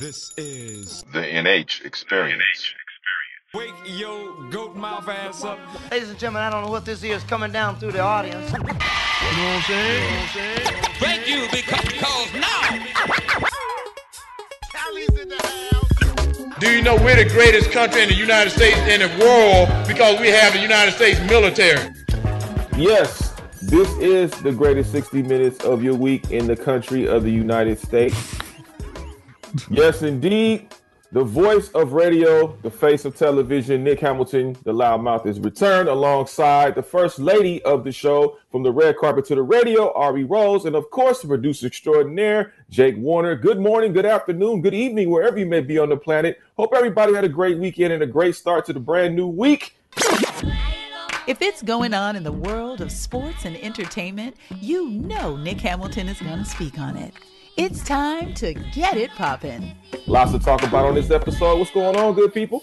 [0.00, 2.74] This is the NH experience.
[3.52, 5.58] Wake yo goat mouth ass up.
[5.90, 8.50] Ladies and gentlemen, I don't know what this is coming down through the audience.
[8.50, 9.92] You know what I'm saying?
[9.92, 10.84] You know what I'm saying?
[11.00, 12.70] Thank you because now.
[16.60, 20.18] Do you know we're the greatest country in the United States in the world because
[20.18, 21.92] we have the United States military?
[22.74, 27.30] Yes, this is the greatest 60 minutes of your week in the country of the
[27.30, 28.16] United States.
[29.70, 30.68] Yes, indeed.
[31.12, 36.76] The voice of radio, the face of television, Nick Hamilton, the loudmouth, is returned alongside
[36.76, 40.66] the first lady of the show from the red carpet to the radio, Ari Rose,
[40.66, 43.34] and of course, the producer extraordinaire, Jake Warner.
[43.34, 46.38] Good morning, good afternoon, good evening, wherever you may be on the planet.
[46.56, 49.74] Hope everybody had a great weekend and a great start to the brand new week.
[51.26, 56.08] If it's going on in the world of sports and entertainment, you know Nick Hamilton
[56.08, 57.14] is going to speak on it.
[57.62, 59.74] It's time to get it poppin'.
[60.06, 61.58] Lots to talk about on this episode.
[61.58, 62.62] What's going on, good people?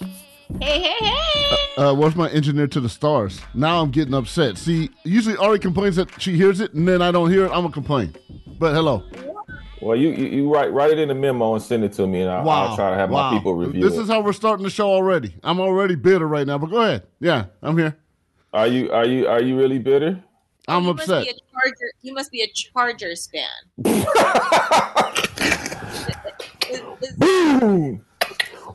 [0.60, 1.58] Hey, hey, hey!
[1.78, 3.40] Uh, where's my engineer to the stars?
[3.54, 4.58] Now I'm getting upset.
[4.58, 7.50] See, usually Ari complains that she hears it, and then I don't hear it.
[7.50, 8.16] I'm gonna complain.
[8.58, 9.04] But hello.
[9.84, 12.22] Well, you you, you write write it in a memo and send it to me,
[12.22, 12.70] and I'll, Wow.
[12.70, 13.30] I'll try to have wow.
[13.30, 13.90] my people review it.
[13.90, 14.02] This it.
[14.02, 15.36] is how we're starting the show already.
[15.44, 16.58] I'm already bitter right now.
[16.58, 17.04] But go ahead.
[17.20, 17.96] Yeah, I'm here.
[18.52, 20.24] Are you are you are you really bitter?
[20.68, 21.26] I'm you upset.
[21.26, 23.48] Must a Charger, you must be a Chargers fan.
[26.70, 28.06] Is- is- Boom,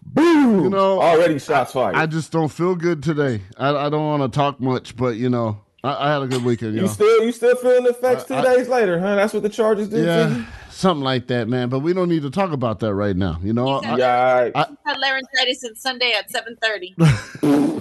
[0.03, 0.65] boom.
[0.65, 1.95] You know, already shots fired.
[1.97, 3.43] I just don't feel good today.
[3.57, 6.45] I, I don't want to talk much, but you know, I, I had a good
[6.45, 6.73] weekend.
[6.75, 6.93] You, you know?
[6.93, 9.15] still you still feeling the effects two I- I- days later, huh?
[9.17, 10.45] That's what the Chargers did to yeah, you.
[10.71, 11.69] something like that, man.
[11.69, 13.39] But we don't need to talk about that right now.
[13.43, 14.53] You know, I, Yeah, all right.
[14.55, 16.95] I- had laryngitis since Sunday at seven thirty.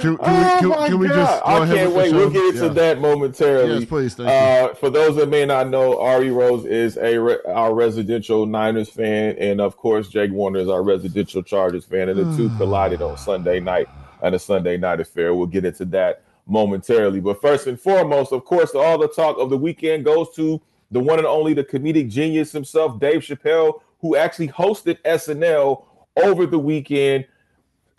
[0.00, 1.42] can, can oh we, can, can we just?
[1.42, 2.12] Go I ahead can't wait.
[2.12, 2.72] We'll get into Yeah.
[2.72, 3.78] that momentarily.
[3.80, 4.14] Yes, please.
[4.14, 4.34] Thank you.
[4.34, 8.88] Uh, for those that may not know, Ari Rose is a re- our residential Niners
[8.88, 13.02] fan, and of course, Jake Warner is our residential Chargers fan, and the two collided
[13.02, 13.88] on Sunday night
[14.22, 15.34] at a Sunday night affair.
[15.34, 17.20] We'll get into that momentarily.
[17.20, 21.00] But first and foremost, of course, all the talk of the weekend goes to the
[21.00, 25.84] one and only, the comedic genius himself, Dave Chappelle, who actually hosted SNL
[26.22, 27.26] over the weekend.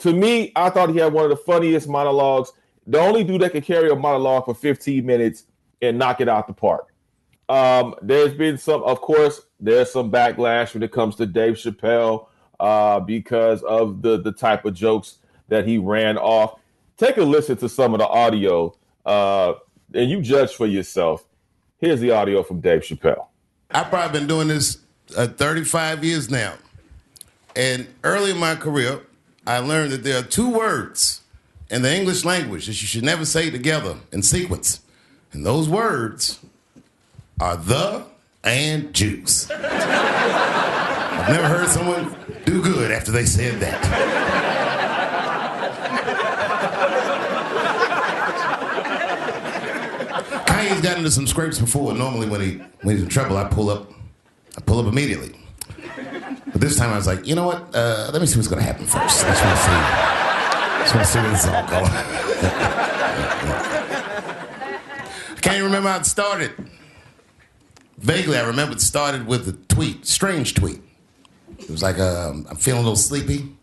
[0.01, 2.51] To me, I thought he had one of the funniest monologues.
[2.87, 5.43] The only dude that could carry a monologue for 15 minutes
[5.79, 6.91] and knock it out the park.
[7.47, 12.27] Um, there's been some, of course, there's some backlash when it comes to Dave Chappelle
[12.59, 15.17] uh, because of the the type of jokes
[15.49, 16.59] that he ran off.
[16.97, 18.75] Take a listen to some of the audio,
[19.05, 19.53] uh,
[19.93, 21.25] and you judge for yourself.
[21.77, 23.27] Here's the audio from Dave Chappelle.
[23.69, 24.79] I've probably been doing this
[25.15, 26.53] uh, 35 years now.
[27.55, 29.01] And early in my career,
[29.45, 31.21] I learned that there are two words
[31.69, 34.81] in the English language that you should never say together in sequence.
[35.31, 36.39] And those words
[37.39, 38.05] are the
[38.43, 39.49] and juice.
[41.21, 42.15] I've never heard someone
[42.45, 43.81] do good after they said that.
[50.47, 51.93] Kanye's got into some scrapes before.
[51.93, 53.91] Normally, when he when he's in trouble, I pull up,
[54.57, 55.35] I pull up immediately.
[56.61, 57.73] But this time, I was like, you know what?
[57.73, 59.25] Uh, let me see what's going to happen first.
[59.25, 59.71] I just want to see.
[60.83, 61.91] Just want to see is all going.
[65.35, 66.51] I can't even remember how it started.
[67.97, 70.83] Vaguely, I remember it started with a tweet, strange tweet.
[71.57, 73.55] It was like, um, I'm feeling a little sleepy.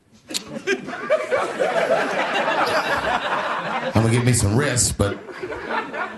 [3.95, 5.15] I'm gonna give me some rest, but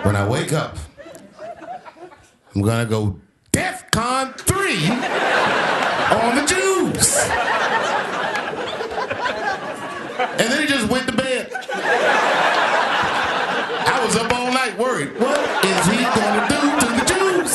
[0.03, 0.79] when I wake up,
[2.55, 3.21] I'm gonna go
[3.53, 5.30] DEFCON 3
[6.11, 7.17] on the Jews.
[10.21, 11.51] And then he just went to bed.
[13.93, 15.13] I was up all night worried.
[15.19, 17.53] What is he gonna do to the Jews?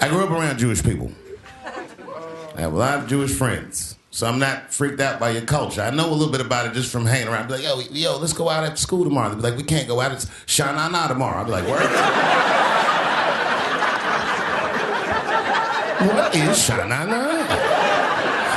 [0.00, 1.12] I grew up around Jewish people.
[2.56, 3.96] I have a lot of Jewish friends.
[4.14, 5.82] So I'm not freaked out by your culture.
[5.82, 7.48] I know a little bit about it just from hanging around.
[7.48, 9.30] Be like, yo, yo, let's go out after school tomorrow.
[9.30, 10.12] They'll be like, we can't go out.
[10.12, 11.38] It's Shana Na tomorrow.
[11.38, 11.80] I'll be like, word?
[16.14, 17.44] what is Shana Na?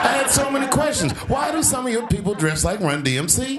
[0.04, 1.12] I had so many questions.
[1.28, 3.58] Why do some of your people dress like Run DMC?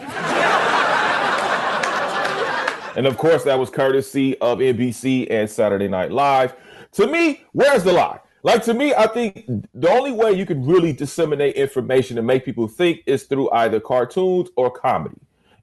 [2.96, 6.54] And of course, that was courtesy of NBC and Saturday Night Live.
[6.92, 8.20] To me, where's the lie?
[8.42, 12.44] Like to me, I think the only way you can really disseminate information and make
[12.44, 15.16] people think is through either cartoons or comedy.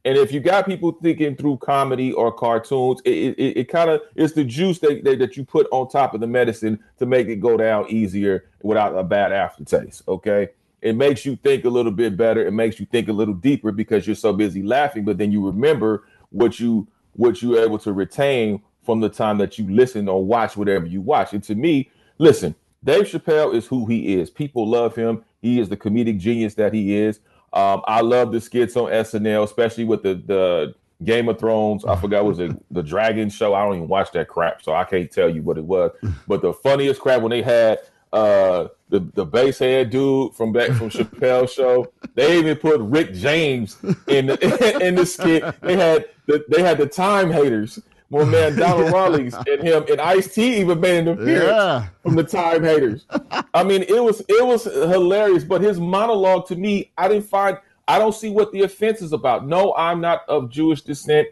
[0.04, 4.02] And if you got people thinking through comedy or cartoons, it, it, it kind of
[4.16, 7.28] is the juice that, that, that you put on top of the medicine to make
[7.28, 10.04] it go down easier without a bad aftertaste.
[10.08, 10.50] Okay.
[10.82, 12.46] It makes you think a little bit better.
[12.46, 15.44] It makes you think a little deeper because you're so busy laughing, but then you
[15.44, 20.24] remember what you what you're able to retain from the time that you listen or
[20.24, 21.34] watch whatever you watch.
[21.34, 21.90] And to me,
[22.20, 22.54] listen,
[22.86, 24.30] Dave Chappelle is who he is.
[24.30, 25.26] People love him.
[25.42, 27.20] He is the comedic genius that he is.
[27.52, 31.84] Um, I love the skits on SNL, especially with the the Game of Thrones.
[31.84, 33.54] I forgot what was it the Dragon Show.
[33.54, 35.92] I don't even watch that crap, so I can't tell you what it was.
[36.28, 37.80] But the funniest crap when they had
[38.14, 41.92] uh the the bass head dude from back from Chappelle show.
[42.14, 43.78] They even put Rick James
[44.08, 45.44] in the in the skit.
[45.62, 47.80] They had the they had the time haters.
[48.10, 51.88] My man Donnell Rawlings and him and Ice T even made an appearance Yeah.
[52.04, 53.06] from the time haters.
[53.54, 57.58] I mean, it was it was hilarious, but his monologue to me, I didn't find
[57.88, 59.48] I don't see what the offense is about.
[59.48, 61.28] No, I'm not of Jewish descent.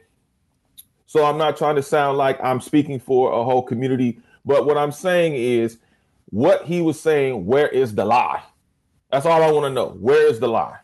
[1.06, 4.78] So I'm not trying to sound like I'm speaking for a whole community, but what
[4.78, 5.78] I'm saying is
[6.32, 8.42] what he was saying, where is the lie?
[9.12, 9.90] That's all I want to know.
[10.00, 10.78] Where is the lie?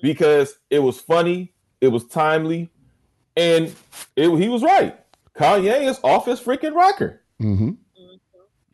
[0.00, 1.52] Because it was funny,
[1.82, 2.70] it was timely,
[3.36, 3.74] and
[4.16, 4.98] it, he was right.
[5.38, 7.22] Kanye is off his freaking rocker.
[7.40, 7.70] Mm-hmm.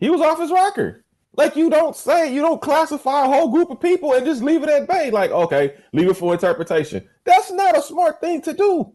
[0.00, 1.05] He was off his rocker.
[1.37, 4.62] Like you don't say, you don't classify a whole group of people and just leave
[4.62, 5.11] it at bay.
[5.11, 7.08] Like, okay, leave it for interpretation.
[7.25, 8.93] That's not a smart thing to do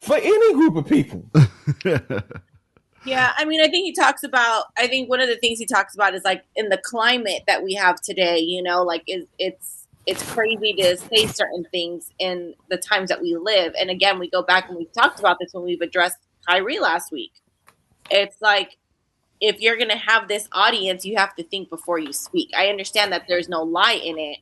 [0.00, 1.30] for any group of people.
[3.04, 4.64] Yeah, I mean, I think he talks about.
[4.76, 7.62] I think one of the things he talks about is like in the climate that
[7.62, 8.38] we have today.
[8.38, 13.22] You know, like it, it's it's crazy to say certain things in the times that
[13.22, 13.74] we live.
[13.78, 17.12] And again, we go back and we've talked about this when we've addressed Kyrie last
[17.12, 17.32] week.
[18.10, 18.76] It's like
[19.40, 22.50] if you're going to have this audience, you have to think before you speak.
[22.56, 24.38] I understand that there's no lie in it,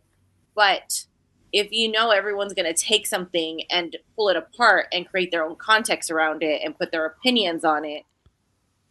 [0.55, 1.05] but
[1.53, 5.45] if you know everyone's going to take something and pull it apart and create their
[5.45, 8.05] own context around it and put their opinions on it,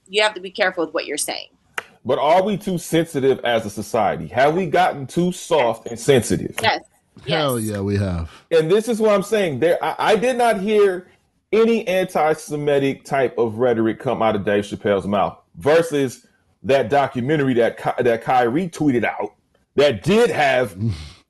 [0.08, 1.50] you have to be careful with what you're saying.
[2.06, 4.28] But are we too sensitive as a society?
[4.28, 6.56] Have we gotten too soft and sensitive?
[6.62, 6.84] Yes.
[7.28, 8.32] Hell yeah, we have.
[8.52, 9.60] And this is what I'm saying.
[9.60, 11.08] There, I, I did not hear
[11.52, 16.26] any anti-Semitic type of rhetoric come out of Dave Chappelle's mouth versus
[16.64, 19.36] that documentary that Ky- that Kyrie tweeted out
[19.76, 20.78] that did have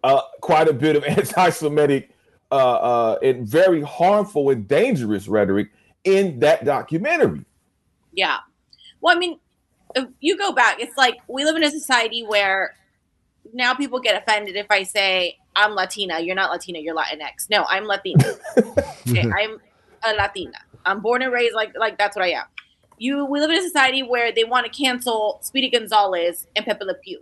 [0.03, 2.09] uh, quite a bit of anti-Semitic
[2.51, 5.69] uh, uh, and very harmful and dangerous rhetoric
[6.03, 7.43] in that documentary.
[8.13, 8.37] Yeah.
[9.01, 9.39] Well, I mean,
[9.95, 12.73] if you go back, it's like we live in a society where
[13.53, 16.19] now people get offended if I say I'm Latina.
[16.19, 16.79] You're not Latina.
[16.79, 17.49] You're Latinx.
[17.49, 18.23] No, I'm Latina.
[19.09, 19.57] okay, I'm
[20.07, 20.57] a Latina.
[20.85, 22.45] I'm born and raised like like that's what I am.
[22.97, 26.83] You we live in a society where they want to cancel Speedy Gonzalez and Pepe
[26.85, 27.21] Le Pew.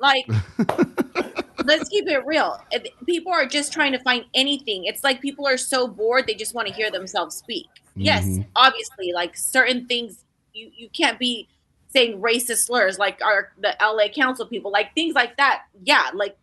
[0.00, 0.26] Like,
[1.64, 2.60] let's keep it real.
[3.06, 4.84] People are just trying to find anything.
[4.84, 7.66] It's like people are so bored they just want to hear themselves speak.
[7.96, 8.46] Yes, Mhm.
[8.54, 10.24] obviously, like certain things
[10.54, 11.48] you you can't be
[11.88, 15.64] saying racist slurs like our the LA council people, like things like that.
[15.82, 16.36] Yeah, like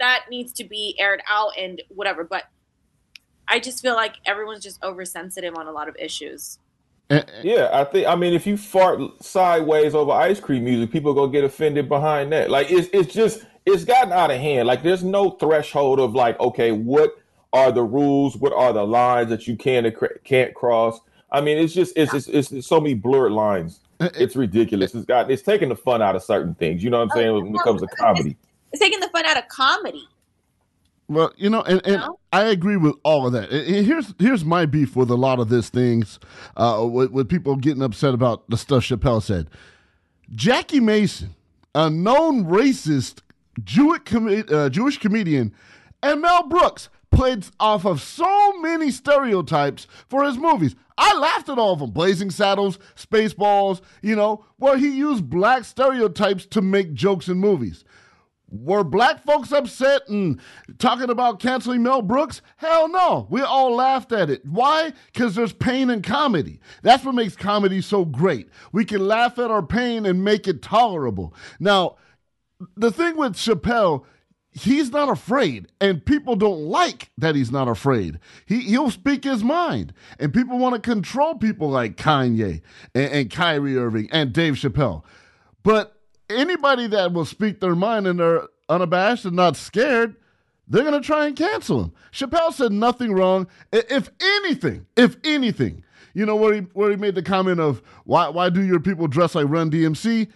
[0.00, 2.24] that needs to be aired out and whatever.
[2.24, 2.44] But
[3.52, 6.58] I just feel like everyone's just oversensitive on a lot of issues.
[7.10, 7.40] Eh, eh.
[7.44, 8.08] Yeah, I think.
[8.08, 12.32] I mean, if you fart sideways over ice cream music, people gonna get offended behind
[12.32, 12.50] that.
[12.50, 14.66] Like it's it's just it's gotten out of hand.
[14.66, 17.14] Like there's no threshold of like, okay, what
[17.52, 18.38] are the rules?
[18.38, 19.94] What are the lines that you can and
[20.24, 20.98] can't cross?
[21.30, 23.80] I mean, it's just it's it's, it's, it's so many blurred lines.
[24.00, 24.94] Eh, it's ridiculous.
[24.94, 26.82] It's got it's taking the fun out of certain things.
[26.82, 28.34] You know what I'm oh, saying when it comes to comedy.
[28.72, 30.08] It's taking the fun out of comedy.
[31.08, 33.50] Well, you know, and, and I agree with all of that.
[33.50, 36.18] And here's here's my beef with a lot of these things,
[36.56, 39.48] uh, with, with people getting upset about the stuff Chappelle said.
[40.34, 41.34] Jackie Mason,
[41.74, 43.20] a known racist
[43.62, 45.52] Jewish com- uh, Jewish comedian,
[46.02, 50.74] and Mel Brooks played off of so many stereotypes for his movies.
[50.96, 51.90] I laughed at all of them.
[51.90, 57.84] Blazing Saddles, Spaceballs, you know, where he used black stereotypes to make jokes in movies.
[58.52, 60.38] Were black folks upset and
[60.78, 62.42] talking about canceling Mel Brooks?
[62.56, 63.26] Hell no.
[63.30, 64.44] We all laughed at it.
[64.44, 64.92] Why?
[65.06, 66.60] Because there's pain in comedy.
[66.82, 68.50] That's what makes comedy so great.
[68.70, 71.34] We can laugh at our pain and make it tolerable.
[71.58, 71.96] Now,
[72.76, 74.04] the thing with Chappelle,
[74.52, 78.20] he's not afraid, and people don't like that he's not afraid.
[78.44, 82.60] He he'll speak his mind, and people want to control people like Kanye
[82.94, 85.04] and, and Kyrie Irving and Dave Chappelle.
[85.62, 85.96] But
[86.36, 90.16] anybody that will speak their mind and they're unabashed and not scared,
[90.68, 91.92] they're gonna try and cancel him.
[92.12, 93.46] Chappelle said nothing wrong.
[93.72, 95.84] If anything, if anything,
[96.14, 99.06] you know where he where he made the comment of why why do your people
[99.06, 100.28] dress like Run DMC?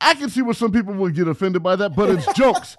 [0.00, 2.76] I can see where some people would get offended by that, but it's jokes.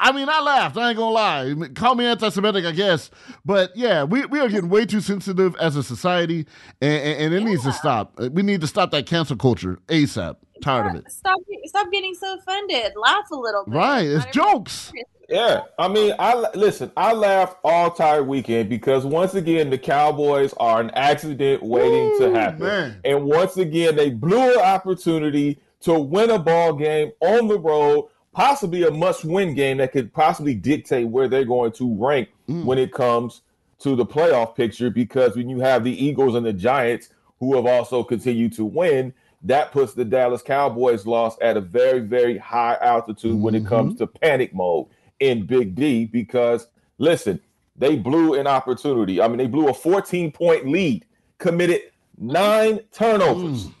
[0.00, 0.76] I mean, I laughed.
[0.76, 1.54] I ain't gonna lie.
[1.74, 3.10] Call me anti-Semitic, I guess,
[3.44, 6.46] but yeah, we, we are getting way too sensitive as a society,
[6.80, 8.18] and, and, and it needs to stop.
[8.18, 10.36] We need to stop that cancel culture asap.
[10.64, 11.12] Tired of it.
[11.12, 12.92] Stop stop getting so offended.
[12.96, 13.74] Laugh a little bit.
[13.74, 14.92] Right, it's jokes.
[15.28, 16.90] Yeah, I mean, I listen.
[16.96, 22.18] I laughed all entire weekend because once again the Cowboys are an accident waiting Ooh,
[22.18, 23.00] to happen, man.
[23.04, 28.08] and once again they blew an opportunity to win a ball game on the road,
[28.32, 32.64] possibly a must-win game that could possibly dictate where they're going to rank mm.
[32.64, 33.42] when it comes
[33.80, 34.88] to the playoff picture.
[34.88, 39.12] Because when you have the Eagles and the Giants who have also continued to win,
[39.44, 43.68] that puts the Dallas Cowboys loss at a very, very high altitude when it mm-hmm.
[43.68, 44.86] comes to panic mode
[45.20, 46.06] in Big D.
[46.06, 46.66] Because
[46.98, 47.40] listen,
[47.76, 49.20] they blew an opportunity.
[49.20, 51.04] I mean, they blew a 14 point lead,
[51.38, 51.82] committed
[52.18, 53.66] nine turnovers.
[53.66, 53.74] Mm.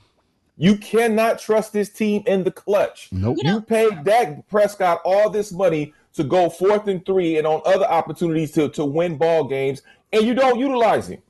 [0.56, 3.08] You cannot trust this team in the clutch.
[3.10, 3.38] Nope.
[3.42, 7.86] You paid Dak Prescott all this money to go fourth and three and on other
[7.86, 11.20] opportunities to, to win ball games, and you don't utilize him.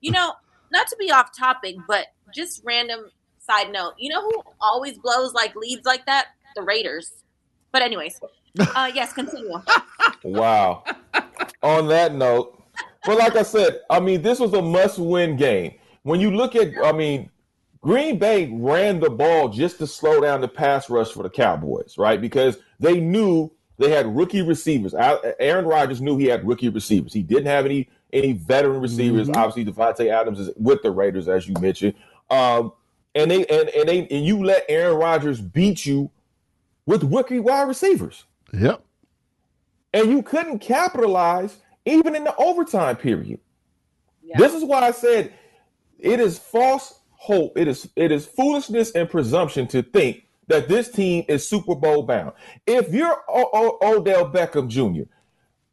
[0.00, 0.32] You know,
[0.72, 3.10] not to be off topic, but just random
[3.44, 3.94] side note.
[3.98, 6.28] You know who always blows like leads like that?
[6.56, 7.12] The Raiders.
[7.72, 8.20] But anyways,
[8.58, 9.60] uh, yes, continue.
[10.24, 10.84] Wow.
[11.62, 12.62] On that note,
[13.04, 15.74] but like I said, I mean, this was a must-win game.
[16.02, 17.30] When you look at, I mean,
[17.80, 21.96] Green Bay ran the ball just to slow down the pass rush for the Cowboys,
[21.98, 22.20] right?
[22.20, 24.94] Because they knew they had rookie receivers.
[24.94, 27.12] Aaron Rodgers knew he had rookie receivers.
[27.12, 29.28] He didn't have any any veteran receivers.
[29.30, 31.94] Obviously, Davante Adams is with the Raiders, as you mentioned.
[32.30, 32.72] Um,
[33.14, 36.10] and they and, and they and you let Aaron Rodgers beat you
[36.86, 38.82] with rookie wide receivers Yep.
[39.92, 43.40] and you couldn't capitalize even in the overtime period.
[44.22, 44.38] Yeah.
[44.38, 45.32] This is why I said
[45.98, 47.56] it is false hope.
[47.56, 52.02] It is it is foolishness and presumption to think that this team is Super Bowl
[52.02, 52.32] bound.
[52.66, 53.50] If you're o-
[53.82, 55.08] o- Odell Beckham Jr.,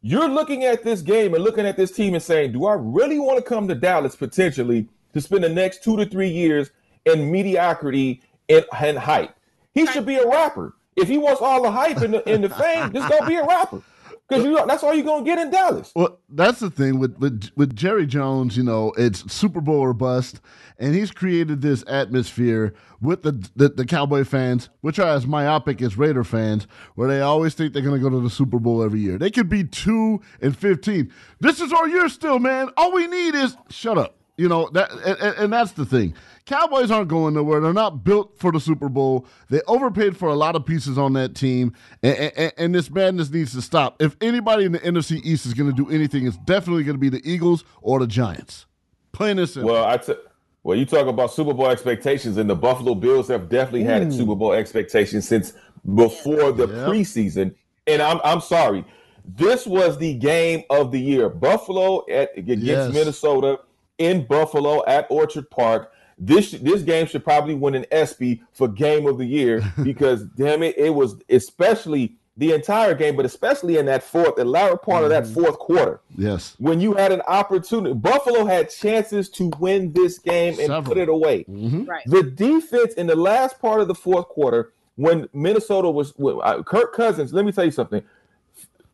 [0.02, 3.18] you're looking at this game and looking at this team and saying, "Do I really
[3.18, 6.70] want to come to Dallas potentially to spend the next two to three years
[7.06, 9.34] in mediocrity and, and hype?"
[9.74, 10.74] He should be a rapper.
[10.96, 13.44] If he wants all the hype and the, and the fame, just go be a
[13.46, 13.82] rapper.
[14.28, 15.90] Because you that's all you're gonna get in Dallas.
[15.96, 18.56] Well, that's the thing with, with with Jerry Jones.
[18.56, 20.40] You know, it's Super Bowl or bust,
[20.78, 25.82] and he's created this atmosphere with the, the the Cowboy fans, which are as myopic
[25.82, 28.84] as Raider fans, where they always think they're going to go to the Super Bowl
[28.84, 29.18] every year.
[29.18, 31.12] They could be two and fifteen.
[31.40, 32.70] This is our year still, man.
[32.76, 34.14] All we need is shut up.
[34.36, 36.14] You know that, and, and- and that's the thing.
[36.50, 37.60] Cowboys aren't going nowhere.
[37.60, 39.24] They're not built for the Super Bowl.
[39.50, 43.30] They overpaid for a lot of pieces on that team, and, and, and this madness
[43.30, 44.02] needs to stop.
[44.02, 47.00] If anybody in the NFC East is going to do anything, it's definitely going to
[47.00, 48.66] be the Eagles or the Giants.
[49.12, 49.70] Plain and simple.
[49.70, 50.16] Well, I t-
[50.64, 54.10] well, you talk about Super Bowl expectations, and the Buffalo Bills have definitely had hmm.
[54.10, 55.52] Super Bowl expectations since
[55.94, 56.88] before the Yep.
[56.88, 57.54] preseason.
[57.86, 58.84] And I'm I'm sorry,
[59.24, 61.28] this was the game of the year.
[61.28, 62.92] Buffalo at against Yes.
[62.92, 63.60] Minnesota
[63.98, 65.92] in Buffalo at Orchard Park.
[66.22, 70.62] This this game should probably win an ESPY for game of the year because damn
[70.62, 75.04] it, it was especially the entire game, but especially in that fourth, the latter part
[75.04, 76.56] of that fourth quarter yes.
[76.58, 77.94] when you had an opportunity.
[77.94, 80.82] Buffalo had chances to win this game and Several.
[80.82, 81.44] put it away.
[81.48, 82.02] Right.
[82.06, 86.62] The defense in the last part of the fourth quarter, when Minnesota was well, uh,
[86.62, 88.02] Kirk Cousins, let me tell you something.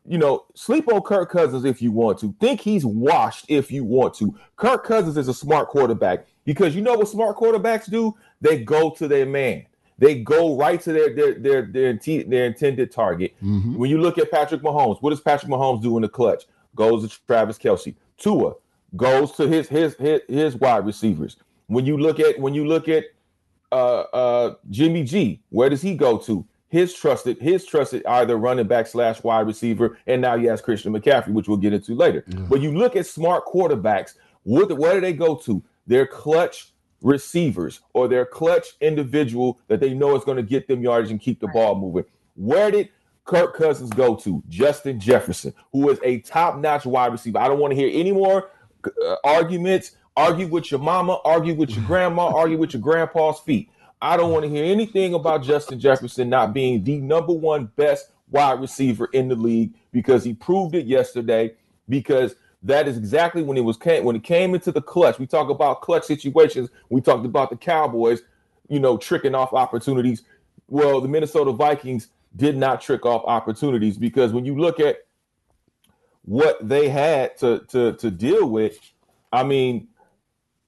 [0.05, 2.35] You know, sleep on Kirk Cousins if you want to.
[2.41, 4.37] Think he's washed if you want to.
[4.57, 8.15] Kirk Cousins is a smart quarterback because you know what smart quarterbacks do?
[8.41, 9.65] They go to their man.
[9.99, 13.35] They go right to their their their their, their intended target.
[13.75, 16.45] When you look at Patrick Mahomes, what does Patrick Mahomes do in the clutch?
[16.75, 17.93] Goes to Travis Kelce.
[18.17, 18.53] Tua
[18.95, 21.35] goes to his his his, his wide receivers.
[21.67, 23.03] When you look at when you look at
[23.71, 26.45] uh, uh, Jimmy G, where does he go to?
[26.69, 30.93] His trusted, his trusted either running back slash wide receiver, and now he has Christian
[30.93, 32.23] McCaffrey, which we'll get into later.
[32.49, 35.61] But you look at smart quarterbacks, what where do they go to?
[35.87, 40.81] Their clutch receivers or their clutch individual that they know is going to get them
[40.81, 42.05] yardage and keep the ball moving.
[42.35, 42.89] Where did
[43.25, 44.43] Kirk Cousins go to?
[44.47, 47.39] Justin Jefferson, who is a top-notch wide receiver.
[47.39, 48.49] I don't want to hear any more
[48.85, 49.91] uh, arguments.
[50.15, 53.69] Argue with your mama, argue with your grandma, argue with your grandpa's feet.
[54.01, 58.11] I don't want to hear anything about Justin Jefferson not being the number one best
[58.29, 61.53] wide receiver in the league because he proved it yesterday.
[61.89, 65.19] Because that is exactly when it was came when it came into the clutch.
[65.19, 66.69] We talk about clutch situations.
[66.89, 68.21] We talked about the Cowboys,
[68.67, 70.23] you know, tricking off opportunities.
[70.67, 74.97] Well, the Minnesota Vikings did not trick off opportunities because when you look at
[76.23, 78.77] what they had to to to deal with,
[79.31, 79.87] I mean,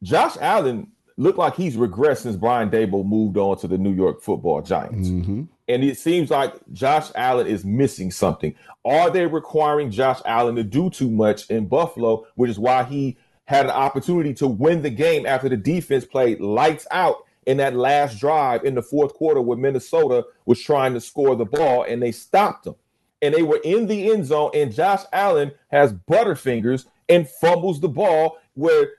[0.03, 4.21] Josh Allen looked like he's regressed since Brian Daboll moved on to the New York
[4.21, 5.09] Football Giants.
[5.09, 5.43] Mm-hmm.
[5.69, 8.55] And it seems like Josh Allen is missing something.
[8.83, 13.17] Are they requiring Josh Allen to do too much in Buffalo, which is why he
[13.45, 17.75] had an opportunity to win the game after the defense played lights out in that
[17.75, 22.01] last drive in the fourth quarter where Minnesota was trying to score the ball and
[22.01, 22.75] they stopped them.
[23.21, 27.89] and they were in the end zone, and Josh Allen has butterfingers and fumbles the
[27.89, 28.91] ball where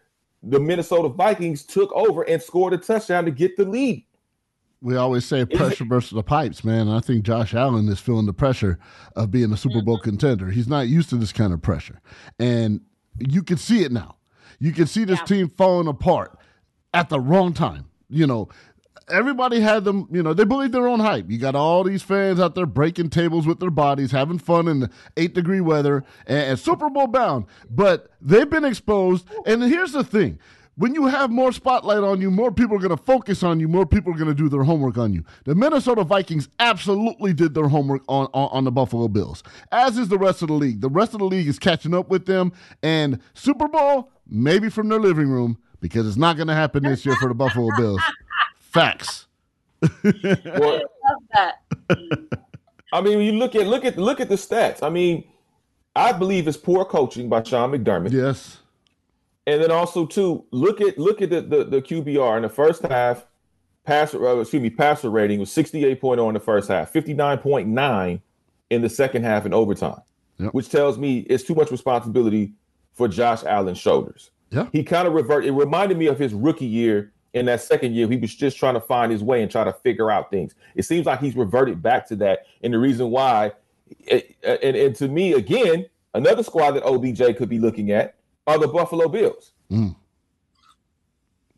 [0.42, 4.04] the Minnesota Vikings took over and scored a touchdown to get the lead.
[4.82, 6.88] We always say pressure versus the pipes, man.
[6.88, 8.78] And I think Josh Allen is feeling the pressure
[9.14, 10.50] of being a Super Bowl contender.
[10.50, 12.00] He's not used to this kind of pressure.
[12.38, 12.80] And
[13.18, 14.16] you can see it now.
[14.58, 15.24] You can see this Yeah.
[15.26, 16.38] team falling apart
[16.94, 17.86] at the wrong time.
[18.08, 18.48] You know,
[19.08, 21.30] everybody had them, you know, they believe their own hype.
[21.30, 24.80] You got all these fans out there breaking tables with their bodies, having fun in
[24.80, 27.44] the eight degree weather and, and Super Bowl bound.
[27.68, 29.26] But they've been exposed.
[29.44, 30.38] And here's the thing.
[30.80, 33.68] When you have more spotlight on you, more people are going to focus on you,
[33.68, 35.22] more people are going to do their homework on you.
[35.44, 40.08] The Minnesota Vikings absolutely did their homework on, on, on the Buffalo Bills, as is
[40.08, 40.80] the rest of the league.
[40.80, 42.54] The rest of the league is catching up with them.
[42.82, 47.04] And Super Bowl, maybe from their living room, because it's not going to happen this
[47.04, 48.00] year for the Buffalo Bills.
[48.56, 49.26] Facts.
[49.82, 51.56] Well, love that.
[52.90, 54.82] I mean, when you look at look at look at the stats.
[54.82, 55.24] I mean,
[55.94, 58.12] I believe it's poor coaching by Sean McDermott.
[58.12, 58.60] Yes.
[59.46, 62.82] And then also too, look at look at the the, the QBR in the first
[62.82, 63.26] half.
[63.84, 68.20] Passer, uh, excuse me, passer rating was 68.0 in the first half, 59.9
[68.68, 70.00] in the second half in overtime,
[70.38, 70.52] Yep.
[70.52, 72.52] which tells me it's too much responsibility
[72.92, 74.30] for Josh Allen's shoulders.
[74.50, 74.66] Yeah.
[74.72, 75.48] He kind of reverted.
[75.48, 77.12] It reminded me of his rookie year.
[77.32, 79.72] In that second year, he was just trying to find his way and try to
[79.72, 80.54] figure out things.
[80.74, 83.52] It seems like he's reverted back to that, and the reason why,
[84.00, 88.16] it- and, and to me, again, another squad that OBJ could be looking at
[88.50, 89.52] are the Buffalo Bills.
[89.70, 89.94] Mm.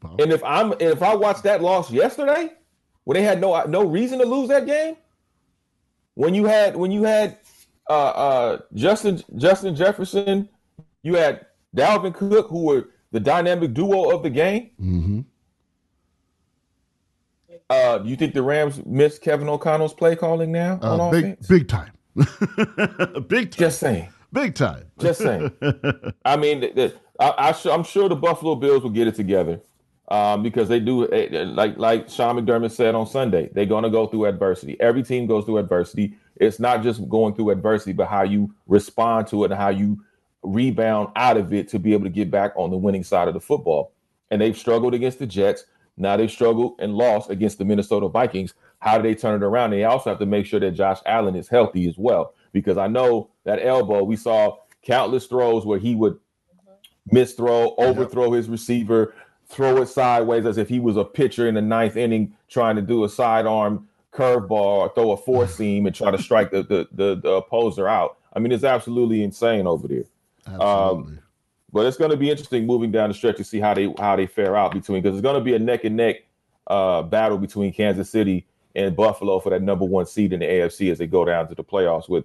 [0.02, 0.16] Wow.
[0.18, 2.50] And if I'm and if I watched that loss yesterday,
[3.04, 4.96] when they had no no reason to lose that game,
[6.14, 7.38] when you had when you had
[7.88, 7.92] uh
[8.26, 10.48] uh Justin Justin Jefferson,
[11.02, 11.46] you had
[11.76, 14.70] Dalvin Cook, who were the dynamic duo of the game.
[14.78, 15.20] hmm
[17.70, 21.46] Uh, do you think the Rams missed Kevin O'Connell's play calling now Uh, big, offense?
[21.48, 21.92] big time.
[23.28, 23.58] big time.
[23.58, 24.08] Just saying.
[24.32, 24.84] Big time.
[24.98, 25.52] Just saying.
[26.24, 26.70] I mean,
[27.20, 29.60] I, I'm sure the Buffalo Bills will get it together
[30.08, 33.84] um, because they do, eh, eh, like like Sean McDermott said on Sunday, they're going
[33.84, 34.78] to go through adversity.
[34.80, 36.16] Every team goes through adversity.
[36.36, 40.02] It's not just going through adversity, but how you respond to it and how you
[40.42, 43.34] rebound out of it to be able to get back on the winning side of
[43.34, 43.92] the football.
[44.30, 45.64] And they've struggled against the Jets.
[45.96, 48.54] Now they've struggled and lost against the Minnesota Vikings.
[48.80, 49.70] How do they turn it around?
[49.70, 52.88] They also have to make sure that Josh Allen is healthy as well, because I
[52.88, 54.02] know that elbow.
[54.02, 57.14] We saw countless throws where he would mm-hmm.
[57.14, 59.14] miss throw, overthrow his receiver,
[59.46, 62.82] throw it sideways as if he was a pitcher in the ninth inning trying to
[62.82, 65.52] do a sidearm curveball or throw a four mm-hmm.
[65.52, 68.18] seam and try to strike the, the the the opposer out.
[68.34, 70.04] I mean, it's absolutely insane over there.
[70.46, 71.18] Um, absolutely.
[71.72, 74.16] But it's going to be interesting moving down the stretch to see how they how
[74.16, 76.16] they fare out between because it's going to be a neck and neck
[76.66, 80.90] uh, battle between Kansas City and Buffalo for that number one seed in the AFC
[80.90, 82.24] as they go down to the playoffs with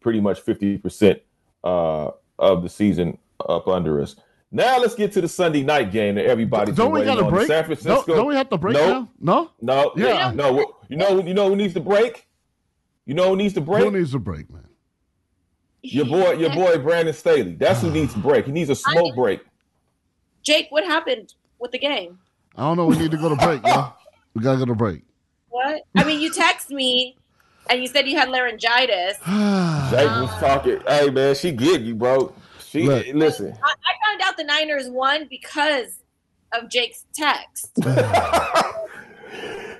[0.00, 1.20] pretty much fifty percent
[1.64, 3.18] uh, of the season
[3.48, 4.16] up under us.
[4.52, 7.26] Now let's get to the Sunday night game that everybody's don't we waiting got to
[7.26, 7.30] on.
[7.32, 7.46] break?
[7.48, 8.14] San Don't, Francisco.
[8.14, 9.08] don't we have to break Nope.
[9.20, 9.50] now?
[9.60, 9.92] No?
[9.96, 10.30] No, Yeah.
[10.34, 10.76] no.
[10.88, 12.26] You know, you know who needs to break.
[13.06, 13.84] You know who needs to break?
[13.84, 14.62] Who needs a break, man?
[15.82, 17.54] your boy, your boy Brandon Staley.
[17.54, 18.46] That's who needs to break.
[18.46, 19.40] He needs a smoke break.
[20.42, 22.18] Jake, what happened with the game?
[22.56, 22.86] I don't know.
[22.86, 23.92] We need to go to break, yo.
[24.34, 25.02] We got to go to break.
[25.48, 25.82] What?
[25.96, 27.16] I mean, you text me
[27.70, 29.16] and you said you had laryngitis.
[29.90, 30.80] Jake was talking.
[30.86, 32.32] Hey man, she get you, bro.
[32.64, 33.06] She Look.
[33.14, 33.52] listen.
[33.62, 36.02] I, I found out the Niners won because
[36.54, 37.72] of Jake's text.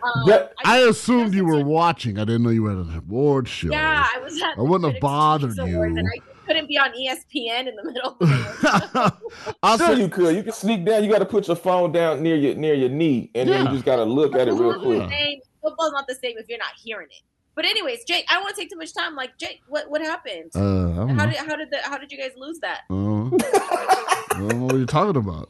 [0.03, 2.19] Um, That- I assumed you were watching.
[2.19, 3.71] I didn't know you were at an award show.
[3.71, 4.41] yeah, I was.
[4.41, 5.83] At I wouldn't have bothered you.
[5.83, 6.03] I
[6.47, 8.11] couldn't be on ESPN in the middle.
[8.13, 9.13] Of the
[9.63, 10.37] I Sure said, you could.
[10.37, 11.03] You can sneak down.
[11.03, 13.73] You got to put your phone down near your near your knee, and then you
[13.73, 15.09] just got to look at it real Football's not quick.
[15.09, 15.41] the same.
[15.63, 17.23] Football's not the same if you're not hearing it.
[17.57, 19.17] But anyways, Jake, I don't want to take too much time.
[19.17, 20.53] Like Jake, what what happened?
[20.55, 21.27] uh, how know.
[21.27, 22.83] did how did the how did you guys lose that?
[22.91, 25.49] Uh, I don't know what you're talking about.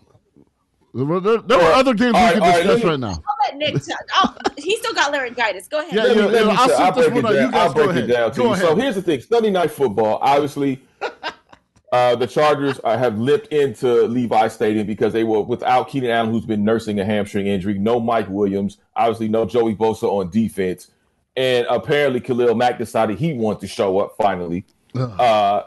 [0.94, 3.00] There, were- there, there were other games All we right, can discuss let me- right
[3.00, 3.08] now.
[3.08, 3.82] I'll let Nick.
[3.84, 5.68] T- oh, he still got laryngitis.
[5.68, 5.92] Go ahead.
[5.92, 7.30] Yeah, Let me, yeah, let I'll I'll break it one out.
[7.32, 7.50] You down.
[7.50, 8.04] guys I'll go break ahead.
[8.10, 8.60] it down to Go you.
[8.60, 10.18] So here's the thing: Sunday night football.
[10.22, 10.80] Obviously,
[11.92, 16.30] uh, the Chargers uh, have limped into Levi Stadium because they were without Keenan Allen,
[16.30, 17.74] who's been nursing a hamstring injury.
[17.78, 18.78] No Mike Williams.
[18.94, 20.92] Obviously, no Joey Bosa on defense.
[21.36, 24.64] And apparently, Khalil Mack decided he wanted to show up finally.
[24.94, 25.64] Uh,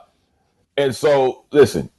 [0.78, 1.90] and so, listen,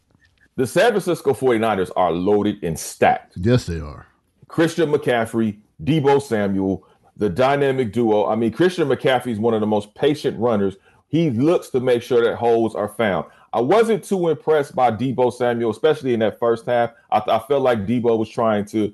[0.57, 3.35] the San Francisco 49ers are loaded and stacked.
[3.37, 4.07] Yes, they are.
[4.49, 6.85] Christian McCaffrey, Deebo Samuel,
[7.17, 8.27] the dynamic duo.
[8.27, 10.77] I mean, Christian McCaffrey is one of the most patient runners.
[11.09, 13.27] He looks to make sure that holes are found.
[13.53, 16.91] I wasn't too impressed by Deebo Samuel, especially in that first half.
[17.13, 18.93] I, I felt like Deebo was trying to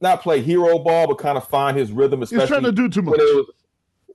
[0.00, 2.22] not play hero ball, but kind of find his rhythm.
[2.22, 3.20] Especially trying to do too when much.
[3.20, 3.50] it was-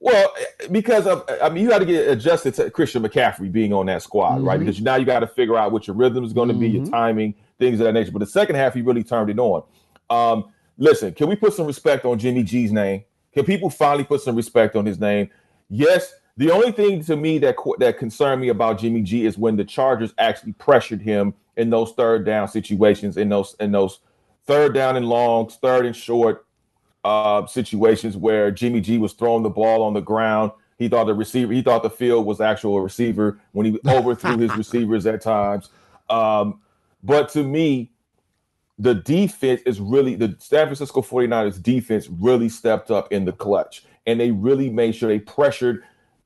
[0.03, 0.33] Well,
[0.71, 4.01] because of, I mean, you got to get adjusted to Christian McCaffrey being on that
[4.01, 4.47] squad, mm-hmm.
[4.47, 4.59] right?
[4.59, 6.61] Because now you got to figure out what your rhythm is going to mm-hmm.
[6.61, 6.91] be, your mm-hmm.
[6.91, 8.11] timing, things of that nature.
[8.11, 9.61] But the second half, he really turned it on.
[10.09, 13.03] Um, listen, can we put some respect on Jimmy G's name?
[13.31, 15.29] Can people finally put some respect on his name?
[15.69, 16.15] Yes.
[16.35, 19.63] The only thing to me that that concerned me about Jimmy G is when the
[19.63, 23.99] Chargers actually pressured him in those third down situations, in those in those
[24.47, 26.47] third down and longs, third and short
[27.03, 30.51] uh, situations where Jimmy G was throwing the ball on the ground.
[30.77, 34.55] He thought the receiver, he thought the field was actual receiver when he overthrew his
[34.57, 35.69] receivers at times.
[36.09, 36.61] Um,
[37.03, 37.91] but to me,
[38.79, 43.83] the defense is really the San Francisco 49ers defense really stepped up in the clutch
[44.07, 45.83] and they really made sure they pressured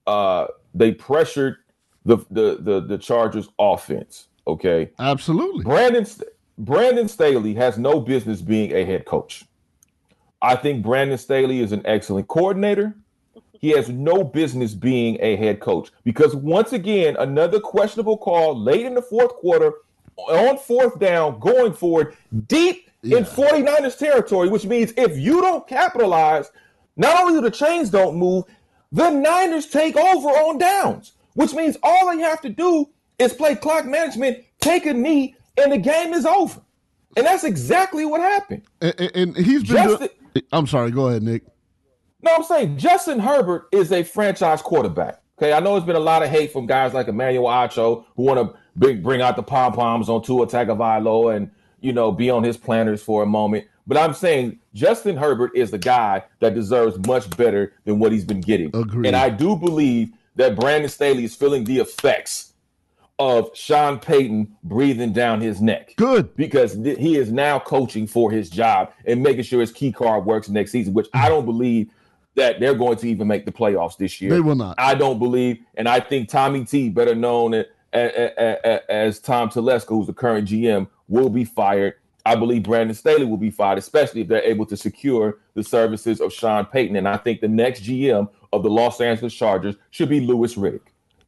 [0.08, 1.58] uh they pressured
[2.06, 4.28] the the the, the Chargers offense.
[4.48, 4.92] Okay.
[5.00, 5.64] Absolutely.
[5.64, 6.06] Brandon
[6.58, 9.44] Brandon Staley has no business being a head coach.
[10.46, 12.96] I think Brandon Staley is an excellent coordinator.
[13.60, 18.86] He has no business being a head coach because once again, another questionable call late
[18.86, 19.74] in the fourth quarter
[20.18, 23.18] on fourth down, going forward deep yeah.
[23.18, 26.52] in 49ers territory, which means if you don't capitalize,
[26.96, 28.46] not only do the chains don't move,
[28.92, 33.56] the Niners take over on downs, which means all they have to do is play
[33.56, 36.62] clock management, take a knee, and the game is over.
[37.18, 38.62] And that's exactly what happened.
[38.80, 39.76] And, and he's been.
[39.76, 40.10] Justin,
[40.52, 40.92] I'm sorry.
[40.92, 41.44] Go ahead, Nick.
[42.22, 45.22] No, I'm saying Justin Herbert is a franchise quarterback.
[45.38, 48.24] Okay, I know there's been a lot of hate from guys like Emmanuel Acho who
[48.24, 52.30] want to bring bring out the pom poms on Tua Tagovailoa and you know be
[52.30, 53.66] on his planners for a moment.
[53.86, 58.26] But I'm saying Justin Herbert is the guy that deserves much better than what he's
[58.26, 58.76] been getting.
[58.76, 59.08] Agreed.
[59.08, 62.54] And I do believe that Brandon Staley is feeling the effects
[63.18, 65.94] of Sean Payton breathing down his neck.
[65.96, 66.36] Good.
[66.36, 70.26] Because th- he is now coaching for his job and making sure his key card
[70.26, 71.90] works next season, which I don't believe
[72.36, 74.32] that they're going to even make the playoffs this year.
[74.32, 74.76] They will not.
[74.78, 79.90] I don't believe, and I think Tommy T, better known as, as, as Tom Telesco,
[79.90, 81.96] who's the current GM, will be fired.
[82.26, 86.20] I believe Brandon Staley will be fired, especially if they're able to secure the services
[86.20, 86.96] of Sean Payton.
[86.96, 90.82] And I think the next GM of the Los Angeles Chargers should be Louis Riddick.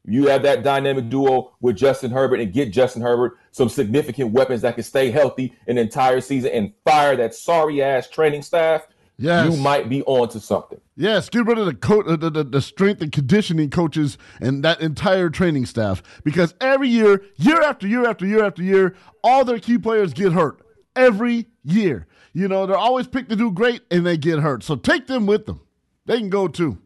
[0.08, 4.62] You have that dynamic duo with Justin Herbert and get Justin Herbert some significant weapons
[4.62, 8.86] that can stay healthy an entire season and fire that sorry ass training staff.
[9.18, 9.52] Yes.
[9.52, 10.80] You might be on to something.
[10.96, 14.80] Yes, get rid of the, co- the, the, the strength and conditioning coaches and that
[14.80, 18.94] entire training staff because every year, year after year after year after year,
[19.24, 20.60] all their key players get hurt
[20.94, 22.06] every year.
[22.32, 24.62] You know, they're always picked to do great and they get hurt.
[24.62, 25.60] So take them with them.
[26.06, 26.78] They can go too.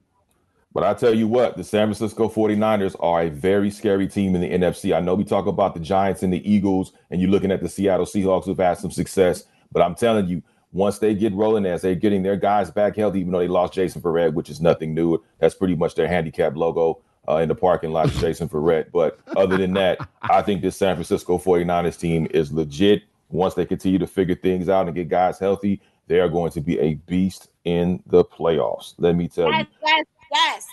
[0.75, 4.41] But I tell you what, the San Francisco 49ers are a very scary team in
[4.41, 4.97] the NFC.
[4.97, 7.69] I know we talk about the Giants and the Eagles, and you're looking at the
[7.69, 9.45] Seattle Seahawks who've had some success.
[9.71, 13.21] But I'm telling you, once they get rolling as they're getting their guys back healthy,
[13.21, 15.23] even though they lost Jason Verrett, which is nothing new.
[15.39, 18.91] That's pretty much their handicap logo uh, in the parking lot, Jason Verrett.
[18.91, 23.03] But other than that, I think this San Francisco 49ers team is legit.
[23.29, 26.61] Once they continue to figure things out and get guys healthy, they are going to
[26.61, 28.95] be a beast in the playoffs.
[28.99, 29.79] Let me tell yes, you.
[29.87, 30.67] Yes, Yes.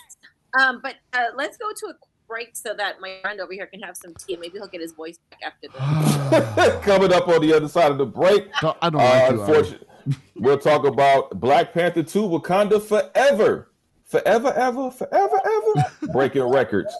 [0.58, 1.94] Um, but uh, let's go to a
[2.28, 4.80] break so that my friend over here can have some tea and maybe he'll get
[4.80, 6.84] his voice back after this.
[6.84, 8.48] Coming up on the other side of the break.
[8.62, 9.86] No, I don't uh, like unfortunately,
[10.36, 13.68] we'll talk about Black Panther 2 Wakanda Forever.
[14.04, 15.86] Forever, ever, forever, ever.
[16.12, 16.92] Breaking records.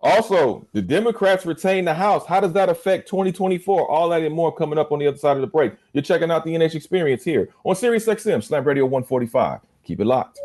[0.00, 2.26] Also, the Democrats retain the House.
[2.26, 3.88] How does that affect 2024?
[3.88, 5.72] All that and more coming up on the other side of the break.
[5.92, 9.60] You're checking out the NH Experience here on Sirius XM, Slam Radio 145.
[9.84, 10.40] Keep it locked.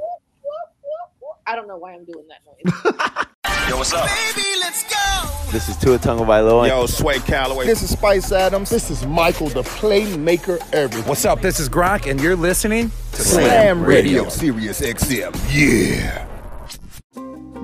[1.47, 3.25] I don't know why I'm doing that noise.
[3.69, 4.07] Yo, what's up?
[4.07, 5.51] Baby, let's go.
[5.51, 6.67] This is Tua Tagovailoa.
[6.67, 7.65] Yo, Sway Calloway.
[7.65, 8.69] This is Spice Adams.
[8.69, 11.07] This is Michael, the playmaker everything.
[11.07, 11.41] What's up?
[11.41, 14.23] This is Gronk, and you're listening to Slam, Slam Radio.
[14.23, 15.35] Radio, Sirius XM.
[15.51, 16.27] Yeah.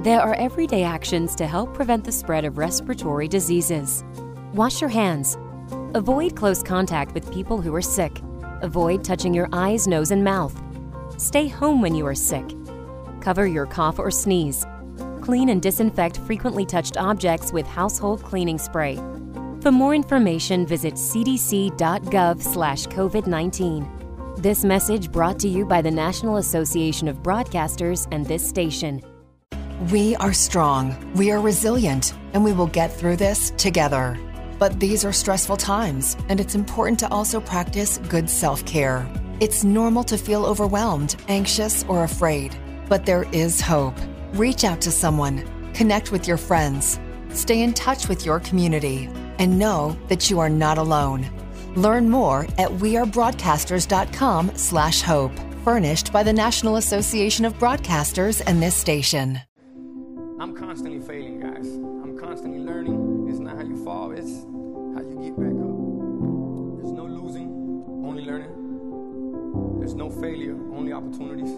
[0.03, 4.03] There are everyday actions to help prevent the spread of respiratory diseases.
[4.53, 5.37] Wash your hands.
[5.93, 8.21] Avoid close contact with people who are sick.
[8.61, 10.59] Avoid touching your eyes, nose, and mouth.
[11.17, 12.45] Stay home when you are sick.
[13.21, 14.65] Cover your cough or sneeze.
[15.21, 18.97] Clean and disinfect frequently touched objects with household cleaning spray.
[19.61, 23.87] For more information, visit cdc.gov/covid19.
[24.37, 28.99] This message brought to you by the National Association of Broadcasters and this station.
[29.91, 34.17] We are strong, we are resilient, and we will get through this together.
[34.57, 39.07] But these are stressful times, and it's important to also practice good self care.
[39.39, 42.55] It's normal to feel overwhelmed, anxious, or afraid.
[42.91, 43.95] But there is hope.
[44.33, 46.99] Reach out to someone, connect with your friends,
[47.29, 49.07] stay in touch with your community,
[49.39, 51.25] and know that you are not alone.
[51.77, 55.31] Learn more at wearebroadcasters.com slash hope.
[55.63, 59.39] Furnished by the National Association of Broadcasters and this station.
[60.41, 61.67] I'm constantly failing, guys.
[61.67, 63.27] I'm constantly learning.
[63.29, 64.43] It's not how you fall, it's
[64.95, 65.71] how you get back up.
[66.75, 67.47] There's no losing,
[68.03, 69.79] only learning.
[69.79, 71.57] There's no failure, only opportunities.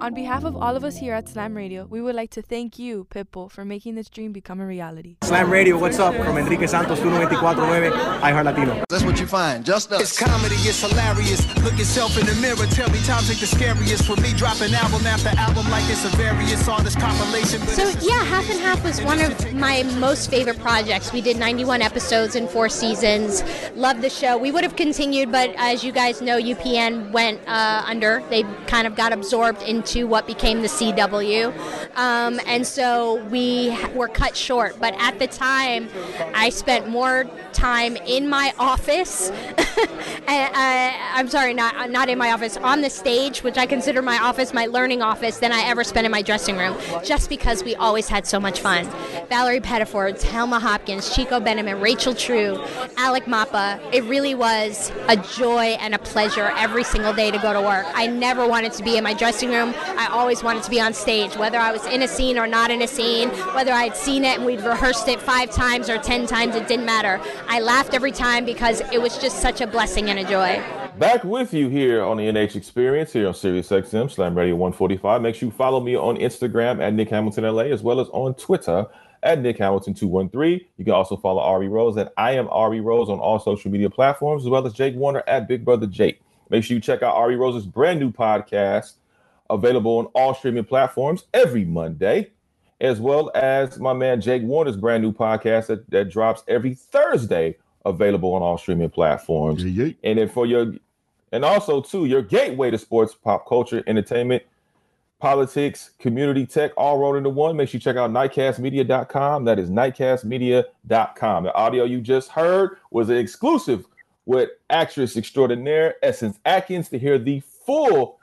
[0.00, 2.78] On behalf of all of us here at Slam Radio, we would like to thank
[2.78, 5.16] you, Pitbull, for making this dream become a reality.
[5.24, 6.14] Slam Radio, what's up?
[6.14, 7.90] From Enrique Santos, 1249,
[8.22, 8.84] iHeart Latino.
[8.88, 10.00] That's what you find, just us.
[10.00, 11.42] It's comedy, it's hilarious.
[11.64, 14.06] Look yourself in the mirror, tell me times ain't the scariest.
[14.06, 17.60] For me, dropping album after album like it's a various artist compilation.
[17.62, 21.12] So, yeah, Half and Half was one of my most favorite projects.
[21.12, 23.42] We did 91 episodes in four seasons.
[23.74, 24.38] Loved the show.
[24.38, 28.22] We would have continued, but as you guys know, UPN went uh, under.
[28.30, 31.52] They kind of got absorbed into what became the CW.
[31.96, 34.78] Um, and so we were cut short.
[34.78, 35.88] But at the time,
[36.34, 39.30] I spent more time in my office.
[39.58, 39.58] uh,
[40.28, 44.52] I'm sorry, not not in my office, on the stage, which I consider my office,
[44.52, 48.08] my learning office, than I ever spent in my dressing room, just because we always
[48.08, 48.86] had so much fun.
[49.30, 52.62] Valarie Pettiford, Telma Hopkins, Chico Benymon, Rachel True,
[52.96, 53.80] Alec Mapa.
[53.92, 57.86] It really was a joy and a pleasure every single day to go to work.
[57.94, 59.74] I never wanted to be in my dressing room.
[59.78, 62.70] I always wanted to be on stage, whether I was in a scene or not
[62.70, 66.26] in a scene, whether I'd seen it and we'd rehearsed it five times or ten
[66.26, 67.20] times, it didn't matter.
[67.46, 70.62] I laughed every time because it was just such a blessing and a joy.
[70.98, 75.22] Back with you here on the NH Experience here on Sirius XM Slam Radio 145.
[75.22, 78.34] Make sure you follow me on Instagram at Nick Hamilton LA as well as on
[78.34, 78.84] Twitter
[79.22, 80.60] at Nick Hamilton 213.
[80.76, 83.90] You can also follow Ari Rose at I am Ari Rose on all social media
[83.90, 86.20] platforms as well as Jake Warner at Big Brother Jake.
[86.50, 88.94] Make sure you check out Ari Rose's brand new podcast
[89.50, 92.30] available on all streaming platforms every Monday,
[92.80, 97.56] as well as my man Jake Warner's brand new podcast that, that drops every Thursday,
[97.84, 99.64] available on all streaming platforms.
[99.64, 100.74] Yeah, And then for your,
[101.32, 104.42] and also too, your gateway to sports, pop culture, entertainment,
[105.18, 107.56] politics, community tech, all rolled into one.
[107.56, 109.44] Make sure you check out nightcastmedia.com.
[109.44, 111.44] That is nightcastmedia.com.
[111.44, 113.86] The audio you just heard was an exclusive
[114.26, 118.18] with actress extraordinaire Essence Atkins to hear the full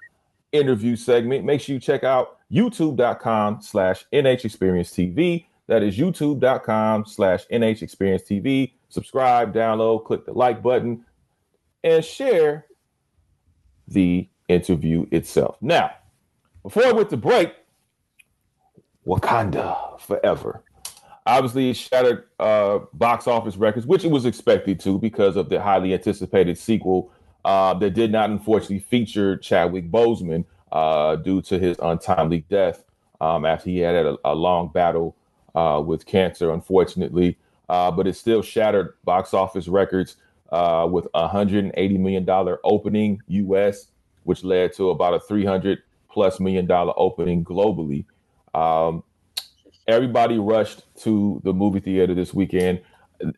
[0.55, 5.45] interview segment, make sure you check out youtube.com slash NH Experience TV.
[5.67, 8.73] That is youtube.com slash NH Experience TV.
[8.89, 11.03] Subscribe, download, click the like button,
[11.83, 12.65] and share
[13.87, 15.57] the interview itself.
[15.61, 15.91] Now,
[16.63, 17.53] before I went to break,
[19.05, 20.63] Wakanda Forever.
[21.27, 25.59] Obviously, it shattered uh, box office records, which it was expected to because of the
[25.61, 27.11] highly anticipated sequel
[27.45, 32.83] uh, that did not unfortunately feature Chadwick Boseman uh, due to his untimely death
[33.21, 35.15] um, after he had a, a long battle
[35.55, 37.37] uh, with cancer, unfortunately.
[37.69, 40.17] Uh, but it still shattered box office records
[40.51, 42.27] uh, with a $180 million
[42.63, 43.87] opening US,
[44.23, 48.05] which led to about a 300 plus million dollar opening globally.
[48.55, 49.03] Um,
[49.87, 52.81] everybody rushed to the movie theater this weekend.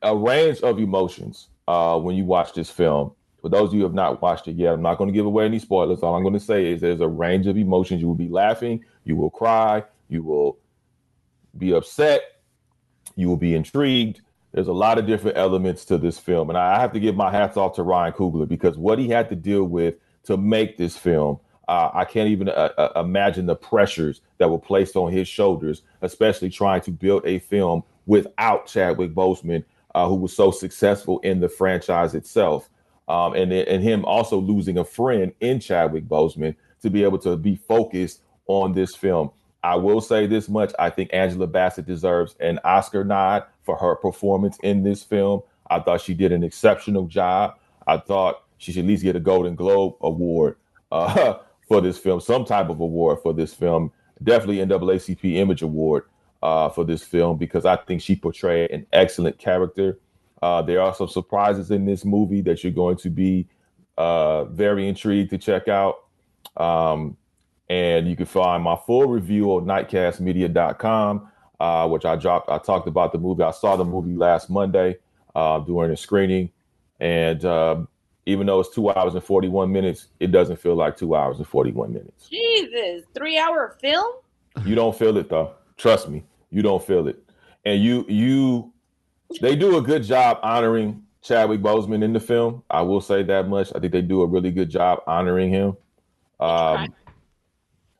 [0.02, 3.12] A range of emotions uh, when you watch this film.
[3.48, 5.26] For those of you who have not watched it yet, I'm not going to give
[5.26, 6.04] away any spoilers.
[6.04, 8.02] All I'm going to say is there's a range of emotions.
[8.02, 10.58] You will be laughing, you will cry, you will
[11.58, 12.42] be upset,
[13.16, 14.20] you will be intrigued.
[14.52, 16.50] There's a lot of different elements to this film.
[16.50, 19.30] And I have to give my hats off to Ryan Coogler because what he had
[19.30, 23.56] to deal with to make this film, uh, I can't even uh, uh, imagine the
[23.56, 29.14] pressures that were placed on his shoulders, especially trying to build a film without Chadwick
[29.14, 29.64] Boseman,
[29.96, 32.70] uh, who was so successful in the franchise itself
[33.08, 37.38] um, and and him also losing a friend in Chadwick Boseman to be able to
[37.38, 39.32] be focused on this film.
[39.64, 43.96] I will say this much: I think Angela Bassett deserves an Oscar nod for her
[43.96, 45.42] performance in this film.
[45.70, 47.56] I thought she did an exceptional job.
[47.86, 50.58] I thought she should at least get a Golden Globe award
[50.92, 53.92] uh, for this film, some type of award for this film.
[54.24, 56.06] Definitely NAACP Image Award.
[56.44, 59.98] Uh, for this film because I think she portrayed an excellent character.
[60.42, 63.48] Uh, there are some surprises in this movie that you're going to be
[63.98, 66.06] uh, very intrigued to check out.
[66.56, 67.18] Um,
[67.70, 72.50] and you can find my full review on nightcastmedia.com, uh, which I dropped.
[72.50, 73.44] I talked about the movie.
[73.44, 74.98] I saw the movie last Monday
[75.36, 76.52] uh, during a screening.
[77.00, 77.82] And uh,
[78.26, 81.48] even though it's two hours and 41 minutes, it doesn't feel like two hours and
[81.48, 82.28] 41 minutes.
[82.28, 84.16] Jesus, three hour film?
[84.66, 85.54] You don't feel it though.
[85.78, 87.24] Trust me, you don't feel it.
[87.66, 88.74] And you, you,
[89.42, 92.64] they do a good job honoring Chadwick Boseman in the film.
[92.70, 93.72] I will say that much.
[93.76, 95.78] I think they do a really good job honoring him.
[96.40, 96.94] Um,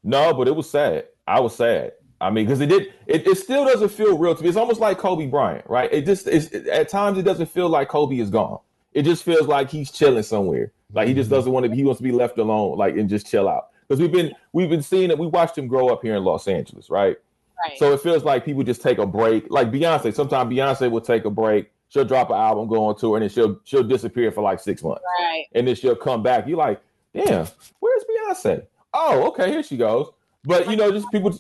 [0.04, 1.06] no, but it was sad.
[1.28, 1.94] I was sad.
[2.20, 2.94] I mean, because it did.
[3.06, 4.50] It, it still doesn't feel real to me.
[4.50, 5.92] It's almost like Kobe Bryant, right?
[5.92, 8.60] It just it's, at times it doesn't feel like Kobe is gone.
[8.94, 10.72] It just feels like he's chilling somewhere.
[10.94, 11.76] Like he just doesn't want to.
[11.76, 13.70] He wants to be left alone, like and just chill out.
[13.88, 15.20] Because we've been we've been seeing it.
[15.20, 17.18] We watched him grow up here in Los Angeles, right?
[17.64, 17.78] Right.
[17.78, 19.50] So it feels like people just take a break.
[19.50, 21.72] Like Beyonce, sometimes Beyonce will take a break.
[21.90, 24.84] She'll drop an album, go on tour, and then she'll she'll disappear for like six
[24.84, 25.04] months.
[25.20, 25.46] Right.
[25.54, 26.48] And then she'll come back.
[26.48, 26.82] You're like,
[27.14, 27.48] damn,
[27.80, 28.66] where's Beyonce?
[28.94, 30.10] Oh, okay, here she goes.
[30.44, 31.38] But you know, just people.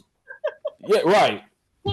[0.79, 1.43] Yeah, right,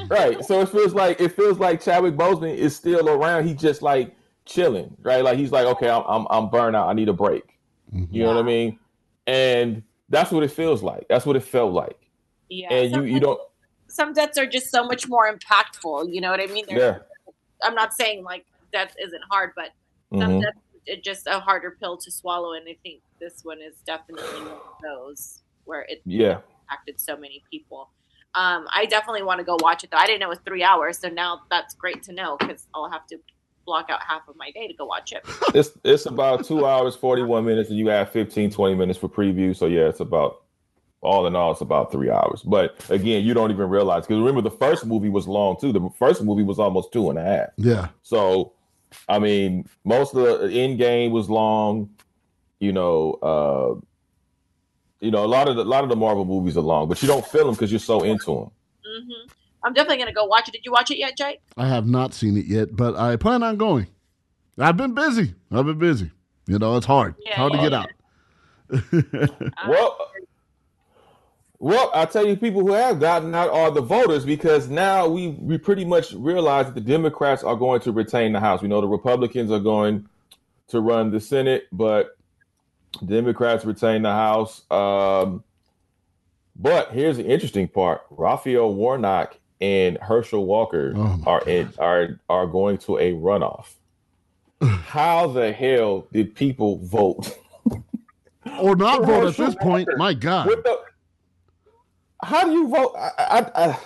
[0.09, 0.45] right.
[0.45, 3.47] So it feels like it feels like Chadwick Boseman is still around.
[3.47, 5.25] He just like chilling, right?
[5.25, 6.89] Like he's like, okay, I'm I'm, I'm burnt out.
[6.89, 7.59] I need a break.
[7.93, 8.15] Mm-hmm.
[8.15, 8.79] You know what I mean?
[9.27, 11.07] And that's what it feels like.
[11.09, 11.99] That's what it felt like.
[12.49, 12.73] Yeah.
[12.73, 13.41] And you you don't.
[13.95, 16.13] Some deaths are just so much more impactful.
[16.13, 16.65] You know what I mean?
[16.69, 16.99] They're- Yeah.
[17.63, 19.71] I'm not saying like death isn't hard, but
[20.13, 20.43] some Mhm.
[20.43, 22.53] deaths it's just a harder pill to swallow.
[22.53, 26.41] And I think this one is definitely one of those where it Yeah.
[26.61, 27.89] impacted so many people.
[28.35, 29.97] Um, I definitely want to go watch it though.
[29.97, 32.91] I didn't know it was three hours, so now that's great to know because I'll
[32.91, 33.19] have to
[33.65, 35.25] block out half of my day to go watch it.
[35.55, 39.57] It's it's about two hours, 41 minutes, and you have 15, 20 minutes for preview.
[39.57, 40.43] So yeah, it's about
[41.05, 42.43] all in all, it's about three hours.
[42.43, 45.73] But again, you don't even realize because remember the first movie was long too.
[45.73, 47.49] The first movie was almost two and a half.
[47.57, 47.89] Yeah.
[48.03, 48.53] So,
[49.09, 51.91] I mean, most of the end game was long.
[52.61, 53.81] You know, uh,
[55.01, 57.03] you know, a lot of the, a lot of the Marvel movies are long, but
[57.03, 58.51] you don't feel them because you're so into them.
[58.85, 59.31] hmm
[59.63, 60.53] I'm definitely gonna go watch it.
[60.53, 61.41] Did you watch it yet, Jake?
[61.57, 63.87] I have not seen it yet, but I plan on going.
[64.59, 65.35] I've been busy.
[65.51, 66.11] I've been busy.
[66.47, 67.15] You know, it's hard.
[67.25, 67.91] Yeah, hard to get out.
[69.69, 69.97] Well,
[71.59, 75.29] well, I tell you, people who have gotten out are the voters because now we
[75.31, 78.61] we pretty much realize that the Democrats are going to retain the House.
[78.63, 80.09] We know the Republicans are going
[80.69, 82.17] to run the Senate, but
[83.05, 84.63] Democrats retain the House.
[84.71, 85.45] Um,
[86.57, 92.47] but here's the interesting part: Raphael Warnock and Herschel Walker Oh are in, are are
[92.47, 93.75] going to a runoff.
[94.61, 97.37] How the hell did people vote?
[98.61, 99.89] Or not vote at this point.
[99.97, 100.47] My God.
[100.47, 100.81] What the-
[102.25, 102.95] how do you vote?
[102.97, 103.79] I, I, I,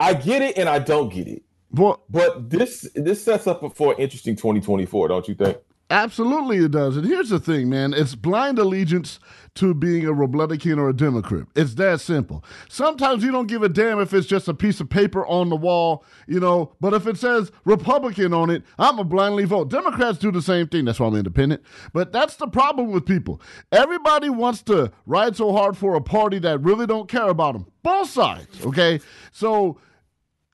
[0.00, 1.42] I get it and I don't get it.
[1.72, 5.58] But but this this sets up for an interesting 2024, don't you think?
[5.90, 6.98] Absolutely, it does.
[6.98, 9.18] And here's the thing, man it's blind allegiance
[9.54, 11.46] to being a Republican or a Democrat.
[11.56, 12.44] It's that simple.
[12.68, 15.56] Sometimes you don't give a damn if it's just a piece of paper on the
[15.56, 19.70] wall, you know, but if it says Republican on it, I'm a blindly vote.
[19.70, 20.84] Democrats do the same thing.
[20.84, 21.62] That's why I'm independent.
[21.92, 23.40] But that's the problem with people.
[23.72, 27.66] Everybody wants to ride so hard for a party that really don't care about them.
[27.82, 29.00] Both sides, okay?
[29.32, 29.80] So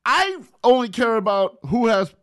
[0.05, 2.13] I only care about who has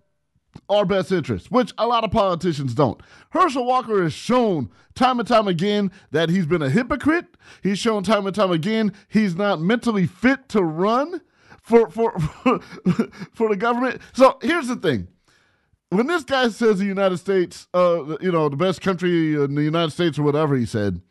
[0.69, 3.01] our best interest, which a lot of politicians don't.
[3.31, 7.27] Herschel Walker has shown time and time again that he's been a hypocrite.
[7.62, 11.21] He's shown time and time again he's not mentally fit to run
[11.62, 12.19] for for
[13.33, 14.01] for the government.
[14.12, 15.09] So here's the thing.
[15.91, 19.62] When this guy says the United States, uh, you know, the best country in the
[19.62, 21.03] United States or whatever he said,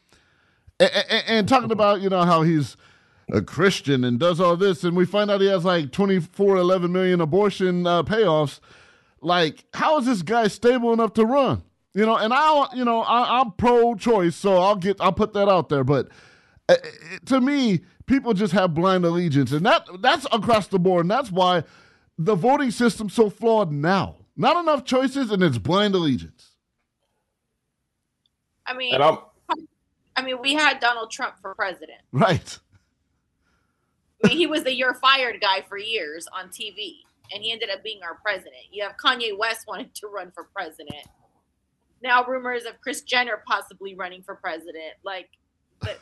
[0.80, 2.76] and, and, and talking about, you know, how he's
[3.32, 6.92] a Christian and does all this, and we find out he has like 24, 11
[6.92, 8.60] million abortion uh, payoffs.
[9.22, 11.64] Like, how is this guy stable enough to run?
[11.94, 15.50] You know, and I, you know, I, I'm pro-choice, so I'll get, I'll put that
[15.50, 15.84] out there.
[15.84, 16.08] But
[16.70, 16.76] uh,
[17.26, 21.32] to me, people just have blind allegiance, and that that's across the board, and that's
[21.32, 21.64] why
[22.18, 24.18] the voting system's so flawed now.
[24.38, 26.52] Not enough choices, and it's blind allegiance.
[28.66, 29.18] I mean, And I'm
[30.16, 32.00] I mean, we had Donald Trump for president.
[32.12, 32.60] Right.
[34.24, 36.98] I mean, he was the "you're fired" guy for years on TV,
[37.34, 38.56] and he ended up being our president.
[38.72, 41.06] You have Kanye West wanting to run for president.
[42.04, 44.94] Now rumors of Kris Jenner possibly running for president.
[45.04, 45.30] Like,
[45.82, 45.96] the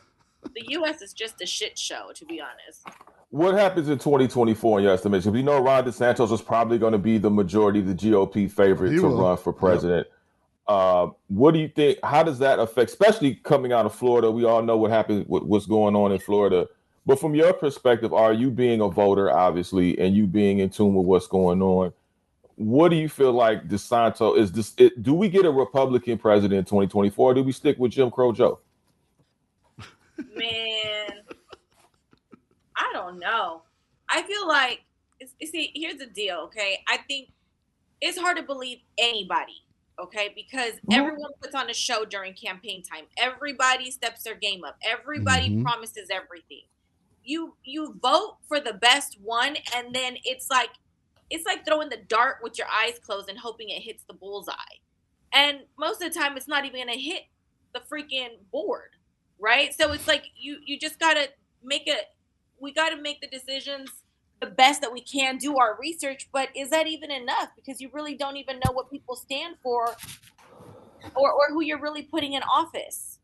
[0.54, 1.02] the U.S.
[1.02, 2.86] is just a shit show, to be honest.
[3.28, 5.28] What happens in 2024 in your estimation?
[5.28, 8.50] If we know Ron DeSantis is probably going to be the majority of the GOP
[8.50, 9.20] favorite He to will.
[9.22, 10.06] run for president.
[10.66, 11.98] Uh, what do you think?
[12.02, 14.30] How does that affect, especially coming out of Florida?
[14.30, 16.68] We all know what happened, what, what's going on in Florida
[17.06, 20.94] But from your perspective, are you being a voter, obviously, and you being in tune
[20.94, 21.92] with what's going on?
[22.56, 24.74] What do you feel like DeSanto is this?
[24.76, 27.30] It, do we get a Republican president in 2024?
[27.30, 28.60] Or do we stick with Jim Crow Joe?
[30.36, 31.08] Man,
[32.76, 33.62] I don't know.
[34.10, 34.82] I feel like
[35.42, 35.72] see.
[35.74, 36.36] Here's the deal.
[36.44, 37.30] Okay, I think
[38.02, 39.62] it's hard to believe anybody.
[39.98, 40.92] Okay, because Mm-hmm.
[40.92, 43.04] everyone puts on a show during campaign time.
[43.16, 44.76] Everybody steps their game up.
[44.84, 45.60] Everybody Mm-hmm.
[45.60, 45.64] Mhm.
[45.64, 46.62] promises everything.
[47.22, 50.70] You you vote for the best one, and then it's like
[51.30, 54.54] it's like throwing the dart with your eyes closed and hoping it hits the bullseye.
[55.32, 57.22] And most of the time, it's not even gonna hit
[57.72, 58.90] the freaking board,
[59.38, 59.72] right?
[59.74, 61.28] So it's like you you just gotta
[61.62, 61.98] make a
[62.60, 63.90] we gotta make the decisions
[64.40, 67.50] the best that we can, do our research, but is that even enough?
[67.54, 69.94] Because you really don't even know what people stand for
[71.14, 73.18] or or who you're really putting in office.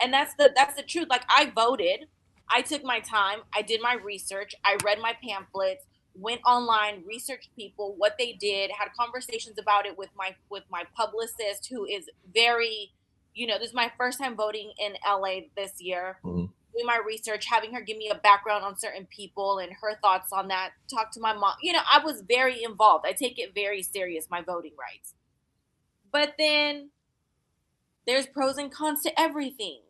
[0.00, 1.08] And that's the that's the truth.
[1.10, 2.06] Like I voted,
[2.52, 7.54] I took my time, I did my research, I read my pamphlets, went online, researched
[7.56, 12.08] people, what they did, had conversations about it with my with my publicist who is
[12.34, 12.92] very,
[13.34, 16.44] you know, this is my first time voting in LA this year mm-hmm.
[16.74, 20.32] doing my research, having her give me a background on certain people and her thoughts
[20.32, 20.72] on that.
[20.90, 21.54] Talk to my mom.
[21.62, 23.06] You know, I was very involved.
[23.08, 25.14] I take it very serious, my voting rights.
[26.12, 26.90] But then
[28.06, 29.80] there's pros and cons to everything.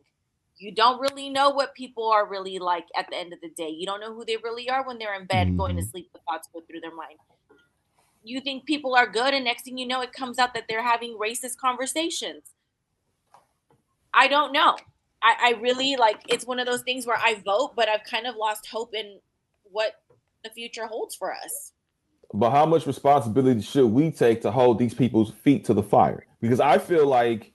[0.63, 3.67] You don't really know what people are really like at the end of the day.
[3.67, 5.89] You don't know who they really are when they're in bed going to mm-hmm.
[5.89, 6.09] sleep.
[6.13, 7.19] The thoughts go through their mind.
[8.23, 10.81] You think people are good, and next thing you know, it comes out that they're
[10.81, 12.43] having racist conversations.
[14.13, 14.77] I don't know.
[15.21, 18.25] I, I really like it's one of those things where I vote, but I've kind
[18.25, 19.19] of lost hope in
[19.63, 19.95] what
[20.45, 21.73] the future holds for us.
[22.33, 26.25] But how much responsibility should we take to hold these people's feet to the fire?
[26.39, 27.52] Because I feel like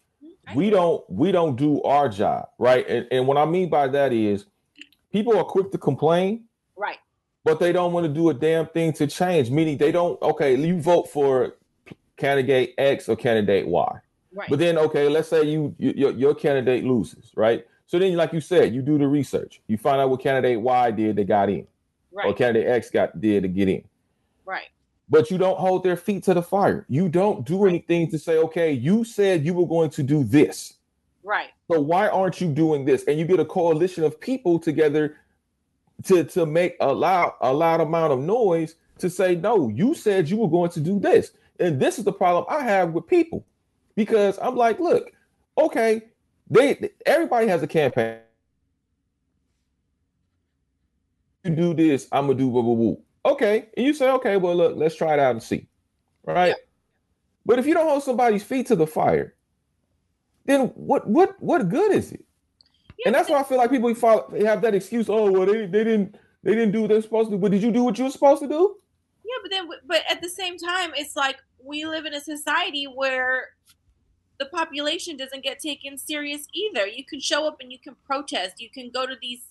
[0.55, 2.87] we don't we don't do our job, right?
[2.89, 4.47] And, and what I mean by that is
[5.13, 6.45] people are quick to complain,
[6.77, 6.99] Right.
[7.45, 9.51] but they don't want to do a damn thing to change.
[9.51, 10.21] Meaning they don't.
[10.23, 11.57] Okay, you vote for
[12.17, 13.99] candidate X or candidate Y,
[14.35, 14.49] Right.
[14.51, 17.67] but then okay, let's say you, you your, your candidate loses, right?
[17.87, 19.63] So then, like you said, you do the research.
[19.67, 21.67] You find out what candidate Y did that got in,
[22.13, 22.27] right.
[22.27, 23.83] or candidate X got did to get in
[24.45, 24.69] Right.
[25.11, 26.85] But you don't hold their feet to the fire.
[26.89, 30.75] You don't do anything to say, okay, you said you were going to do this.
[31.23, 31.49] Right.
[31.71, 33.05] So why aren't you doing this?
[33.05, 35.17] And you get a coalition of people together
[36.05, 40.29] to, to make a loud, a loud amount of noise to say, no, you said
[40.29, 41.33] you were going to do this.
[41.61, 43.45] And this is the problem I have with people
[43.95, 45.13] because I'm like, look,
[45.57, 46.03] okay,
[46.49, 48.21] they everybody has a campaign.
[51.45, 52.95] You do this, I'm gonna do blah blah blah.
[53.33, 55.69] Okay, and you say, okay, well, look, let's try it out and see,
[56.25, 56.55] right?
[57.45, 59.35] But if you don't hold somebody's feet to the fire,
[60.47, 62.25] then what what what good is it?
[63.07, 65.09] and that's why I feel like people follow, they have that excuse.
[65.09, 67.41] Oh, well, they, they didn't they didn't do what they're supposed to do.
[67.41, 68.77] But did you do what you were supposed to do?
[69.25, 72.85] Yeah, but then, but at the same time, it's like we live in a society
[72.85, 73.51] where
[74.39, 76.87] the population doesn't get taken serious either.
[76.87, 78.61] You can show up and you can protest.
[78.61, 79.43] You can go to these,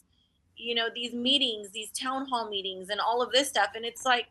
[0.58, 3.70] you know, these meetings, these town hall meetings, and all of this stuff.
[3.76, 4.28] And it's like,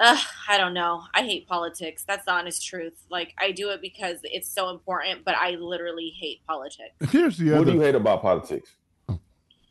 [0.00, 0.18] uh,
[0.48, 1.02] I don't know.
[1.14, 2.04] I hate politics.
[2.06, 3.04] That's the honest truth.
[3.10, 6.94] Like I do it because it's so important, but I literally hate politics.
[7.10, 8.70] Here's the What do you hate about politics?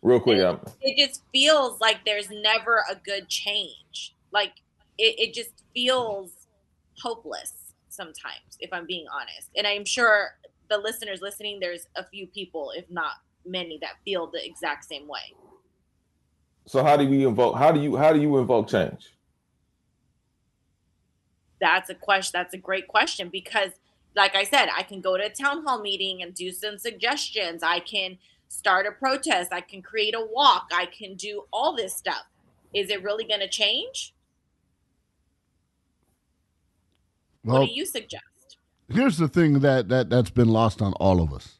[0.02, 4.14] Real quick, um, it just feels like there's never a good change.
[4.34, 4.52] Like
[4.98, 6.32] it, it just feels
[7.02, 7.54] hopeless
[7.88, 9.50] sometimes, if I'm being honest.
[9.56, 10.32] And I'm sure
[10.70, 13.14] the listeners listening, there's a few people, if not
[13.46, 15.36] many, that feel the exact same way.
[16.66, 17.56] so how do we invoke?
[17.56, 19.14] How do you how do you invoke change?
[21.60, 22.32] That's a question.
[22.34, 23.72] That's a great question because,
[24.16, 27.64] like I said, I can go to a town hall meeting and do some suggestions.
[27.64, 28.18] I can
[28.50, 29.54] start a protest.
[29.54, 30.70] I can create a walk.
[30.74, 32.26] I can do all this stuff.
[32.74, 34.14] Is it really going to change?
[37.44, 38.24] Well, what do you suggest?
[38.90, 41.60] here's the thing that, that that's been lost on all of us.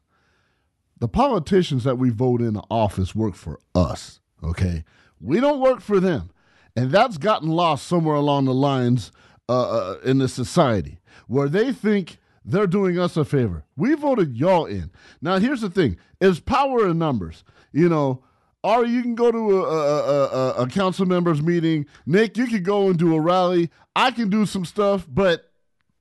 [1.04, 4.22] The politicians that we vote in office work for us.
[4.42, 4.86] Okay,
[5.20, 6.30] we don't work for them,
[6.78, 9.12] and that's gotten lost somewhere along the lines
[9.50, 13.66] uh, uh, in the society where they think they're doing us a favor.
[13.76, 14.92] We voted y'all in.
[15.22, 17.44] Now, here's the thing: it's power in numbers.
[17.74, 18.24] You know.
[18.64, 21.86] Or you can go to a, a, a- a council members meeting.
[22.06, 23.70] Nick, you can go and do a rally.
[23.94, 25.52] I can do some stuff, but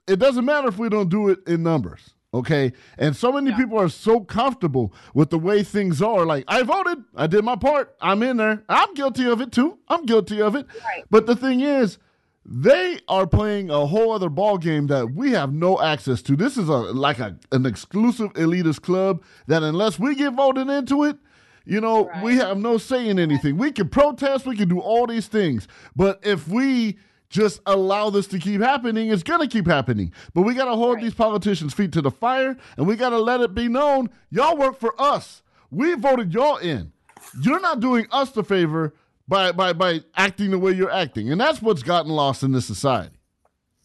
[0.06, 2.72] it doesn't matter if we don't do it in numbers okay?
[2.98, 6.24] And so many people are so comfortable with the way things are.
[6.24, 7.04] Like i voted.
[7.14, 7.94] I did my part.
[8.00, 8.62] I'm in there.
[8.68, 9.78] I'm guilty of it too.
[9.88, 10.66] I'm guilty of it.
[11.10, 11.98] But the thing is
[12.44, 16.36] they are playing a whole other ball game that we have no access to.
[16.36, 21.04] This is a like a, an exclusive elitist club that unless we get voted into
[21.04, 21.18] it
[21.64, 22.22] You know, right.
[22.24, 23.56] we have no say in anything.
[23.56, 25.68] We can protest, we can do all these things.
[25.94, 26.98] But if we
[27.32, 30.12] just allow this to keep happening, it's going to keep happening.
[30.34, 31.02] But we got to hold right.
[31.02, 34.56] these politicians' feet to the fire and we got to let it be known y'all
[34.56, 35.42] work for us.
[35.70, 36.92] We voted y'all in.
[37.40, 38.94] You're not doing us the favor
[39.26, 41.32] by, by, by acting the way you're acting.
[41.32, 43.16] And that's what's gotten lost in this society.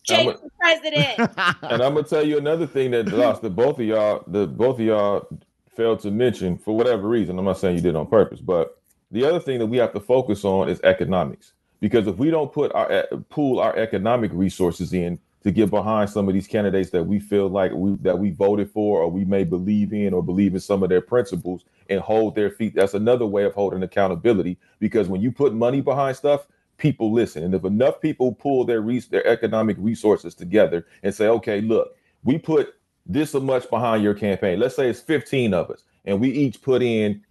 [0.03, 1.19] Jake the president.
[1.63, 4.79] and I'm gonna tell you another thing that lost that both of y'all, the both
[4.79, 5.27] of y'all
[5.75, 7.37] failed to mention for whatever reason.
[7.37, 8.81] I'm not saying you did on purpose, but
[9.11, 11.51] the other thing that we have to focus on is economics.
[11.79, 16.09] Because if we don't put our eh, pool our economic resources in to get behind
[16.09, 19.25] some of these candidates that we feel like we that we voted for or we
[19.25, 22.93] may believe in or believe in some of their principles and hold their feet, that's
[22.93, 24.57] another way of holding accountability.
[24.79, 26.47] Because when you put money behind stuff,
[26.77, 27.43] people listen.
[27.43, 32.37] And if enough people pull their their economic resources together and say, okay, look, we
[32.37, 32.75] put
[33.05, 34.59] this much behind your campaign.
[34.59, 37.23] Let's say it's 15 of us, and we each put in,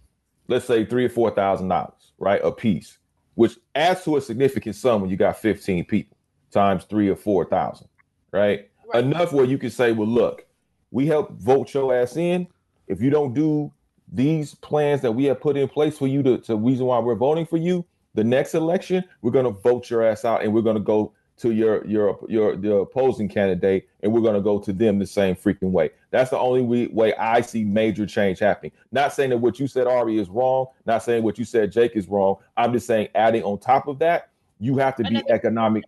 [0.47, 2.97] let's say three or four thousand dollars, right, a piece,
[3.37, 6.17] which adds to a significant sum when you got 15 people
[6.49, 7.87] times three or four thousand,
[8.31, 8.67] right?
[8.91, 9.03] right?
[9.03, 10.47] Enough where you can say, well, look,
[10.89, 12.47] we help vote your ass in.
[12.87, 13.71] If you don't do
[14.11, 17.13] these plans that we have put in place for you to, to reason why we're
[17.13, 17.85] voting for you,
[18.15, 21.13] the next election, we're going to vote your ass out and we're going to go
[21.37, 25.05] to your your your the opposing candidate and we're going to go to them the
[25.05, 25.91] same freaking way.
[26.09, 28.71] That's the only way, way I see major change happening.
[28.91, 31.95] Not saying that what you said Ari is wrong, not saying what you said Jake
[31.95, 32.37] is wrong.
[32.55, 34.29] I'm just saying adding on top of that,
[34.59, 35.83] you have to another be economic.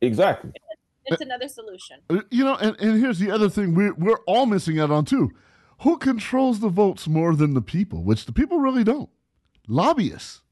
[0.00, 0.52] Exactly.
[1.06, 2.00] It's another solution.
[2.10, 5.04] Uh, you know, and, and here's the other thing we're we're all missing out on
[5.04, 5.30] too.
[5.82, 9.08] Who controls the votes more than the people, which the people really don't?
[9.68, 10.42] Lobbyists.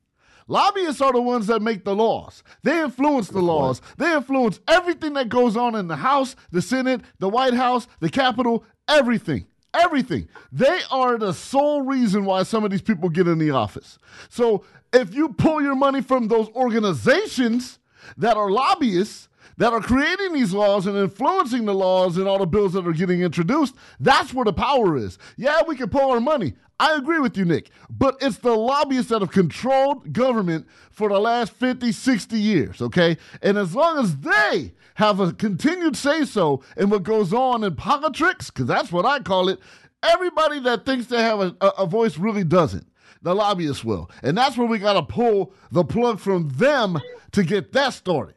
[0.49, 2.42] Lobbyists are the ones that make the laws.
[2.62, 3.80] They influence the laws.
[3.99, 8.09] They influence everything that goes on in the House, the Senate, the White House, the
[8.09, 9.47] Capitol, everything.
[9.74, 10.28] Everything.
[10.53, 13.99] They are the sole reason why some of these people get in the office.
[14.28, 17.78] So if you pull your money from those organizations
[18.16, 19.28] that are lobbyists,
[19.59, 22.92] that are creating these laws and influencing the laws and all the bills that are
[22.92, 25.18] getting introduced, that's where the power is.
[25.36, 26.55] Yeah, we can pull our money.
[26.78, 27.70] I agree with you, Nick.
[27.88, 33.16] But it's the lobbyists that have controlled government for the last 50, 60 years, okay?
[33.42, 37.76] And as long as they have a continued say so in what goes on in
[37.76, 39.58] politics, because that's what I call it,
[40.02, 42.86] everybody that thinks they have a, a voice really doesn't.
[43.22, 44.10] The lobbyists will.
[44.22, 46.98] And that's where we got to pull the plug from them
[47.32, 48.34] to get that started.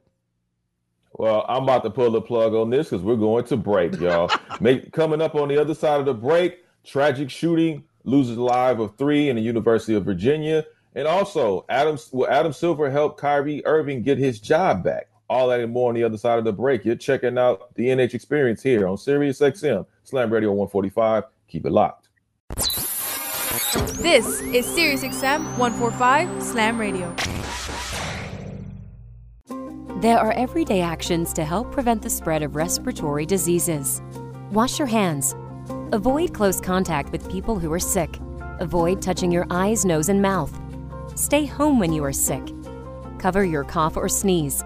[1.13, 4.31] Well, I'm about to pull the plug on this because we're going to break, y'all.
[4.61, 8.95] Make, coming up on the other side of the break, tragic shooting loses live of
[8.97, 10.65] three in the University of Virginia.
[10.95, 15.07] And also, Adam, will Adam Silver help Kyrie Irving get his job back?
[15.29, 16.83] All that and more on the other side of the break.
[16.83, 21.25] You're checking out the NH experience here on Sirius XM, Slam Radio 145.
[21.47, 22.09] Keep it locked.
[24.01, 27.13] This is Sirius XM 145 Slam Radio.
[30.01, 34.01] There are everyday actions to help prevent the spread of respiratory diseases.
[34.51, 35.35] Wash your hands
[35.91, 38.19] Avoid close contact with people who are sick.
[38.59, 40.55] Avoid touching your eyes, nose, and mouth.
[41.15, 42.43] Stay home when you are sick.
[43.17, 44.63] Cover your cough or sneeze.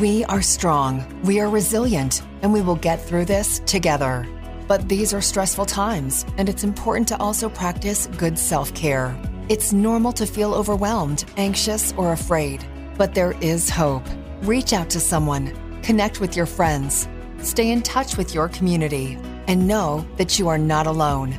[0.00, 4.26] We are strong, we are resilient, and we will get through this together.
[4.70, 9.20] But these are stressful times, and it's important to also practice good self care.
[9.48, 12.64] It's normal to feel overwhelmed, anxious, or afraid,
[12.96, 14.04] but there is hope.
[14.42, 15.50] Reach out to someone,
[15.82, 17.08] connect with your friends,
[17.42, 19.18] stay in touch with your community,
[19.48, 21.34] and know that you are not alone.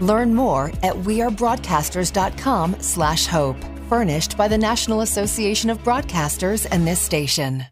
[0.00, 3.56] Learn more at wearebroadcasters.com slash hope.
[3.88, 7.66] Furnished by the National Association of Broadcasters and this station.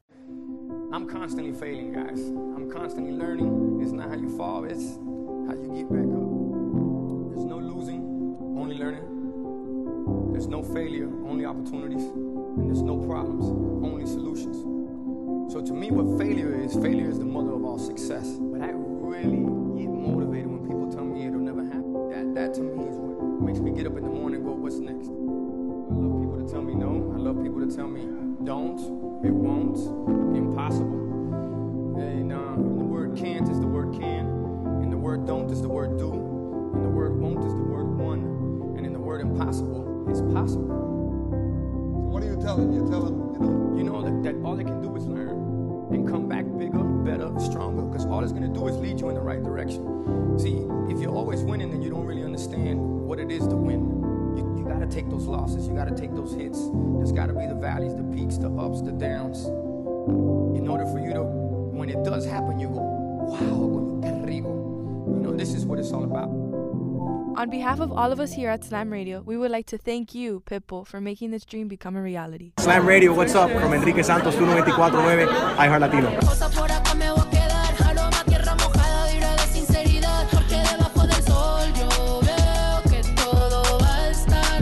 [0.93, 2.19] I'm constantly failing, guys.
[2.19, 3.54] I'm constantly learning.
[4.05, 4.99] Not how you fall, it's
[5.49, 6.29] how you get back up.
[7.33, 10.31] There's no losing, only learning.
[10.31, 12.05] There's no failure, only opportunities.
[12.05, 13.47] And there's no problems,
[13.83, 14.61] only solutions.
[15.51, 18.29] So to me, what failure is, failure is the mother of all success.
[18.39, 19.41] But I really
[19.81, 22.11] get motivated when people tell me it'll never happen.
[22.11, 24.53] That, that to me is what makes me get up in the morning and go,
[24.53, 25.09] what's next?
[25.09, 27.11] I love people to tell me no.
[27.17, 28.05] I love people to tell me
[28.45, 29.81] don't, it won't,
[30.37, 31.04] impossible.
[31.97, 34.27] And uh, the word can't is the word can
[34.83, 37.99] And the word don't is the word do, and the word won't is the word
[37.99, 40.69] one, and in the word impossible is possible.
[40.69, 42.73] So what are you telling?
[42.73, 45.31] You're telling, you know, you know that, that all they can do is learn
[45.93, 49.09] and come back bigger, better, stronger, because all it's going to do is lead you
[49.09, 50.39] in the right direction.
[50.39, 53.81] See, if you're always winning, then you don't really understand what it is to win.
[54.37, 55.67] You, you got to to take those losses.
[55.67, 56.59] You got to take those hits.
[56.97, 59.45] There's got to be the valleys, the peaks, the ups, the downs.
[60.57, 61.25] In order for you to,
[61.75, 64.49] when it does happen, you go, wow, qué rico.
[65.09, 66.29] You know, this is what it's all about.
[67.37, 70.15] On behalf of all of us here at Slam Radio, we would like to thank
[70.15, 72.53] you, Pitbull, for making this dream become a reality.
[72.61, 73.51] Slam Radio, what's up?
[73.51, 76.11] From Enrique Santos, 1249, iHeart Latino.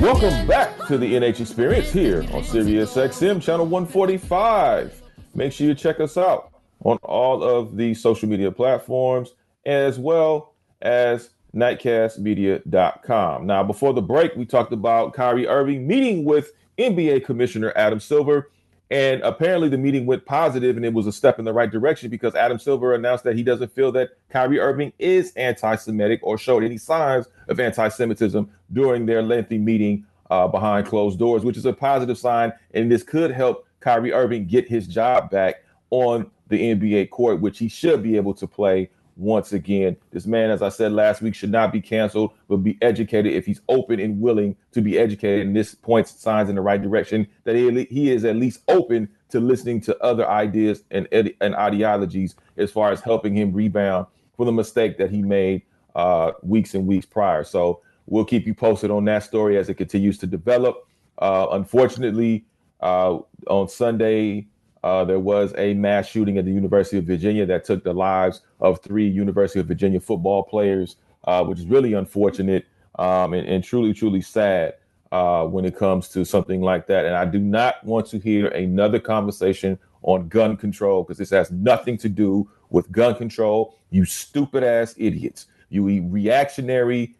[0.01, 5.03] Welcome back to the NH Experience here on Sirius XM channel 145.
[5.35, 6.52] Make sure you check us out
[6.85, 13.47] on all of the social media platforms as well as nightcastmedia.com.
[13.47, 18.51] Now, before the break, we talked about Kyrie Irving meeting with NBA Commissioner Adam Silver.
[18.91, 22.11] And apparently, the meeting went positive, and it was a step in the right direction
[22.11, 26.37] because Adam Silver announced that he doesn't feel that Kyrie Irving is anti Semitic or
[26.37, 31.57] showed any signs of anti Semitism during their lengthy meeting uh, behind closed doors, which
[31.57, 32.53] is a positive sign.
[32.75, 37.59] And this could help Kyrie Irving get his job back on the NBA court, which
[37.59, 39.97] he should be able to play once again.
[40.11, 43.45] This man, as I said last week, should not be canceled, but be educated if
[43.45, 45.47] he's open and willing to be educated.
[45.47, 49.09] And this points signs in the right direction that he, he is at least open
[49.31, 54.47] to listening to other ideas and, and ideologies as far as helping him rebound from
[54.47, 55.63] the mistake that he made
[55.95, 57.45] uh, weeks and weeks prior.
[57.45, 60.87] So we'll keep you posted on that story as it continues to develop.
[61.19, 62.45] Uh, unfortunately,
[62.81, 64.47] uh, on Sunday,
[64.83, 68.43] uh, there was a mass shooting at the University of Virginia that took the lives
[68.61, 72.67] of three University of Virginia football players, uh, which is really unfortunate
[72.99, 74.75] um, and, and, truly, truly sad
[75.13, 77.05] uh, when it comes to something like that.
[77.05, 81.51] And I do not want to hear another conversation on gun control because this has
[81.53, 83.79] nothing to do with gun control.
[83.91, 85.47] You stupid ass idiots.
[85.69, 87.15] You reactionary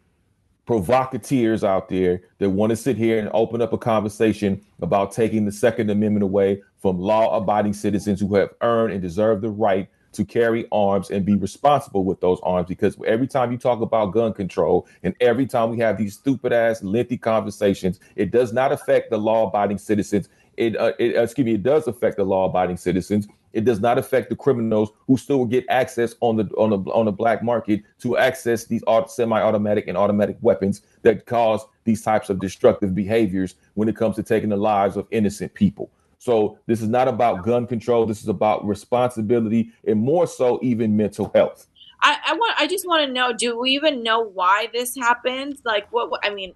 [0.65, 5.45] provocateurs out there that want to sit here and open up a conversation about taking
[5.45, 9.89] the Second Amendment away from law abiding citizens who have earned and deserve the right
[10.13, 12.67] to carry arms and be responsible with those arms.
[12.67, 16.53] Because every time you talk about gun control and every time we have these stupid
[16.53, 20.29] ass lengthy conversations, it does not affect the law abiding citizens.
[20.55, 23.27] It, uh, it excuse me, it does affect the law abiding citizens.
[23.53, 27.05] It does not affect the criminals who still get access on the on the on
[27.05, 32.39] the black market to access these semi-automatic and automatic weapons that cause these types of
[32.39, 35.91] destructive behaviors when it comes to taking the lives of innocent people.
[36.17, 38.05] So this is not about gun control.
[38.05, 41.67] This is about responsibility and more so even mental health.
[42.01, 45.57] I, I want I just want to know, do we even know why this happened?
[45.63, 46.53] Like what, what I mean,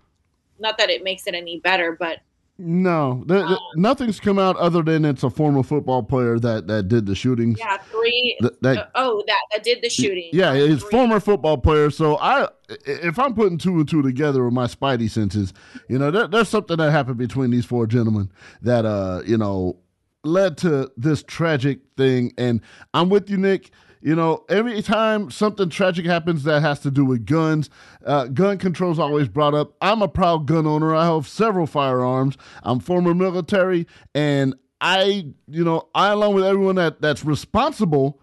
[0.59, 2.19] not that it makes it any better, but
[2.57, 6.87] no, th- th- nothing's come out other than it's a former football player that that
[6.87, 7.59] did the shootings.
[7.59, 8.35] Yeah, three.
[8.41, 10.29] Th- that, uh, oh, that that did the shooting.
[10.33, 11.89] Yeah, it's former football player.
[11.91, 12.47] So I,
[12.85, 15.53] if I'm putting two and two together with my spidey senses,
[15.87, 18.31] you know, there, there's something that happened between these four gentlemen
[18.61, 19.77] that uh, you know,
[20.23, 22.33] led to this tragic thing.
[22.37, 22.61] And
[22.93, 23.71] I'm with you, Nick.
[24.07, 27.69] You know, every time something tragic happens that has to do with guns,
[28.05, 29.75] uh, gun control is always brought up.
[29.81, 30.95] I'm a proud gun owner.
[30.95, 32.37] I have several firearms.
[32.63, 33.85] I'm former military,
[34.15, 38.21] and I, you know, I along with everyone that that's responsible,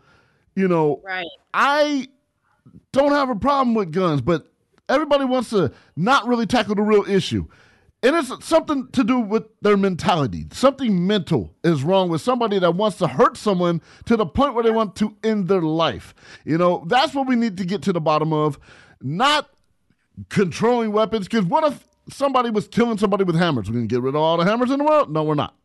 [0.57, 1.27] you know, right.
[1.53, 2.09] I
[2.93, 4.51] don't have a problem with guns, but
[4.89, 7.47] everybody wants to not really tackle the real issue.
[8.05, 10.45] And it's something to do with their mentality.
[10.53, 14.63] Something mental is wrong with somebody that wants to hurt someone to the point where
[14.63, 16.15] they want to end their life.
[16.45, 18.59] You know, that's what we need to get to the bottom of.
[19.01, 19.49] Not
[20.29, 21.29] controlling weapons.
[21.29, 23.71] Because what if somebody was killing somebody with hammers?
[23.71, 25.11] We're going to get rid of all the hammers in the world?
[25.11, 25.57] No, we're not.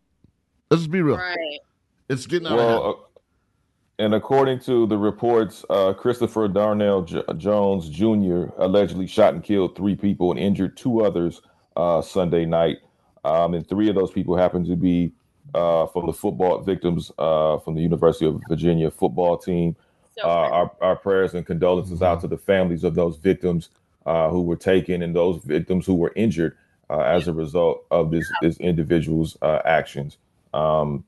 [0.71, 1.17] Let's just be real.
[1.17, 1.59] Right.
[2.07, 2.95] It's getting out well, of hand.
[2.95, 8.45] uh, and according to the reports, uh, Christopher Darnell J- Jones Jr.
[8.57, 11.41] allegedly shot and killed three people and injured two others
[11.79, 12.79] uh, Sunday night.
[13.23, 15.11] Um, and three of those people happen to be
[15.53, 19.75] uh, from the football victims uh, from the University of Virginia football team.
[20.21, 23.69] Uh, our, our prayers and condolences out to the families of those victims
[24.05, 26.57] uh, who were taken and those victims who were injured
[26.89, 30.17] uh, as a result of this, this individual's actions.
[30.53, 31.05] Um,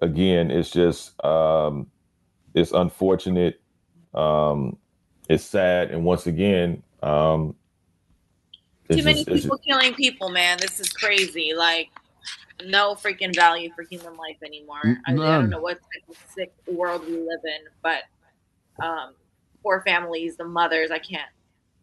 [0.00, 1.90] again, it's just um,
[2.54, 3.60] it's unfortunate.
[4.14, 4.76] Um,
[5.28, 7.56] it's sad, and once again, um,
[8.90, 10.58] too many just, people killing people, man.
[10.60, 11.52] This is crazy.
[11.54, 11.90] Like,
[12.64, 14.80] no freaking value for human life anymore.
[15.06, 18.02] I, I, don't know what type of sick world we live in, but
[18.84, 19.14] um,
[19.62, 21.30] poor families, the mothers, I can't.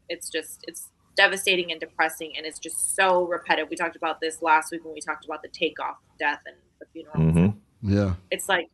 [0.09, 3.69] It's just, it's devastating and depressing, and it's just so repetitive.
[3.69, 6.85] We talked about this last week when we talked about the takeoff death and the
[6.91, 7.17] funeral.
[7.17, 7.93] Mm-hmm.
[7.93, 8.15] Yeah.
[8.31, 8.69] It's like,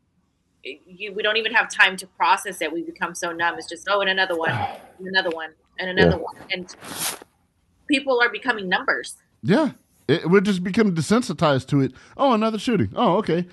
[0.63, 2.71] you, we don't even have time to process it.
[2.71, 3.57] We become so numb.
[3.57, 6.23] It's just, oh, and another one, and another one, and another yeah.
[6.23, 6.36] one.
[6.51, 6.75] And
[7.89, 9.15] people are becoming numbers.
[9.43, 9.71] Yeah.
[10.07, 11.93] It, we're just becoming desensitized to it.
[12.17, 12.91] Oh, another shooting.
[12.95, 13.45] Oh, okay.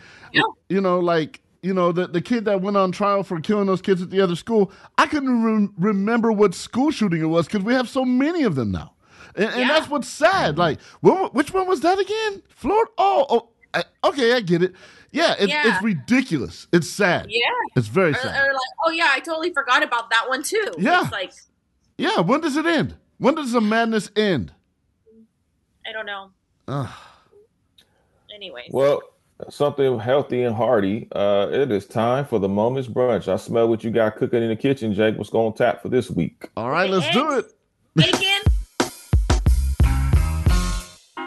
[0.69, 3.83] You know, like you know the the kid that went on trial for killing those
[3.83, 4.71] kids at the other school.
[4.99, 8.55] I couldn't re- remember what school shooting it was because we have so many of
[8.55, 8.95] them now,
[9.35, 10.57] and, and that's what's sad.
[10.59, 12.43] Like, wh- which one was that again?
[12.49, 12.91] Florida.
[12.99, 14.75] Oh, oh, I, okay, I get it.
[15.13, 15.75] Yeah, it's, Yeah.
[15.75, 16.67] it's ridiculous.
[16.73, 17.27] It's sad.
[17.29, 17.41] Yeah.
[17.75, 18.45] It's very Or, sad.
[18.47, 20.73] or like, oh yeah, I totally forgot about that one too.
[20.79, 21.03] Yeah.
[21.03, 21.33] It's like
[21.99, 22.97] Yeah, when does it end?
[23.19, 24.53] When does the madness end?
[25.87, 26.31] I don't know.
[26.69, 26.89] Ugh.
[28.35, 28.71] Anyways.
[28.71, 29.01] Well,
[29.49, 31.09] something healthy and hearty.
[31.13, 33.29] Uh, it is time for the moment's brunch.
[33.33, 35.17] I smell what you got cooking in the kitchen, Jake.
[35.17, 36.49] What's going to tap for this week?
[36.57, 37.47] All right, let's do it.
[37.95, 38.53] Bacon.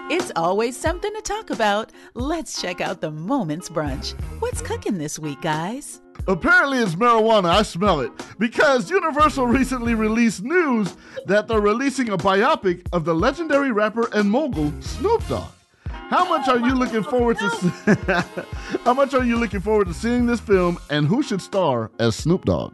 [0.09, 1.91] It's always something to talk about.
[2.15, 4.19] Let's check out the Moments Brunch.
[4.39, 6.01] What's cooking this week, guys?
[6.27, 7.49] Apparently, it's marijuana.
[7.51, 8.11] I smell it.
[8.39, 10.97] Because Universal recently released news
[11.27, 15.51] that they're releasing a biopic of the legendary rapper and mogul Snoop Dogg.
[15.85, 17.49] How much are you looking forward to?
[17.51, 18.43] Oh
[18.85, 22.15] how much are you looking forward to seeing this film, and who should star as
[22.15, 22.73] Snoop Dogg?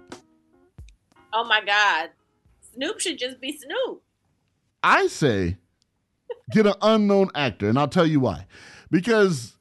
[1.33, 2.11] Oh my God.
[2.73, 4.01] Snoop should just be Snoop.
[4.81, 5.57] I say
[6.51, 8.45] get an unknown actor, and I'll tell you why.
[8.91, 9.55] Because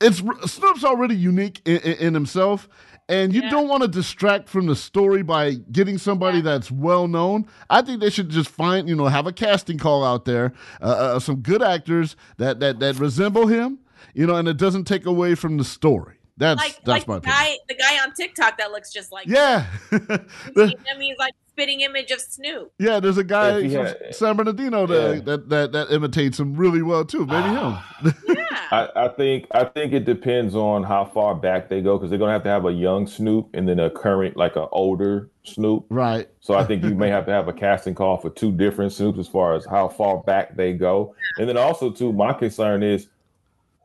[0.00, 0.18] it's
[0.52, 2.68] Snoop's already unique in, in, in himself,
[3.08, 7.46] and you don't want to distract from the story by getting somebody that's well known.
[7.70, 10.52] I think they should just find, you know, have a casting call out there,
[10.82, 13.78] uh, uh, some good actors that that that resemble him,
[14.14, 16.16] you know, and it doesn't take away from the story.
[16.36, 19.26] That's like that's like my the guy the guy on TikTok that looks just like
[19.26, 19.66] Yeah.
[19.92, 20.18] I
[20.98, 22.70] mean like spitting image of Snoop.
[22.78, 25.20] Yeah, there's a guy If he from had- San Bernardino that, Yeah.
[25.22, 27.20] that, that that imitates him really well too.
[27.24, 27.56] Maybe him.
[27.74, 32.10] Ah, I, I think I think it depends on how far back they go because
[32.10, 35.30] they're gonna have to have a young Snoop and then a current like an older
[35.44, 35.86] Snoop.
[35.88, 36.28] Right.
[36.40, 39.18] So I think you may have to have a casting call for two different Snoops
[39.18, 41.14] as far as how far back they go.
[41.38, 43.08] And then also too, my concern is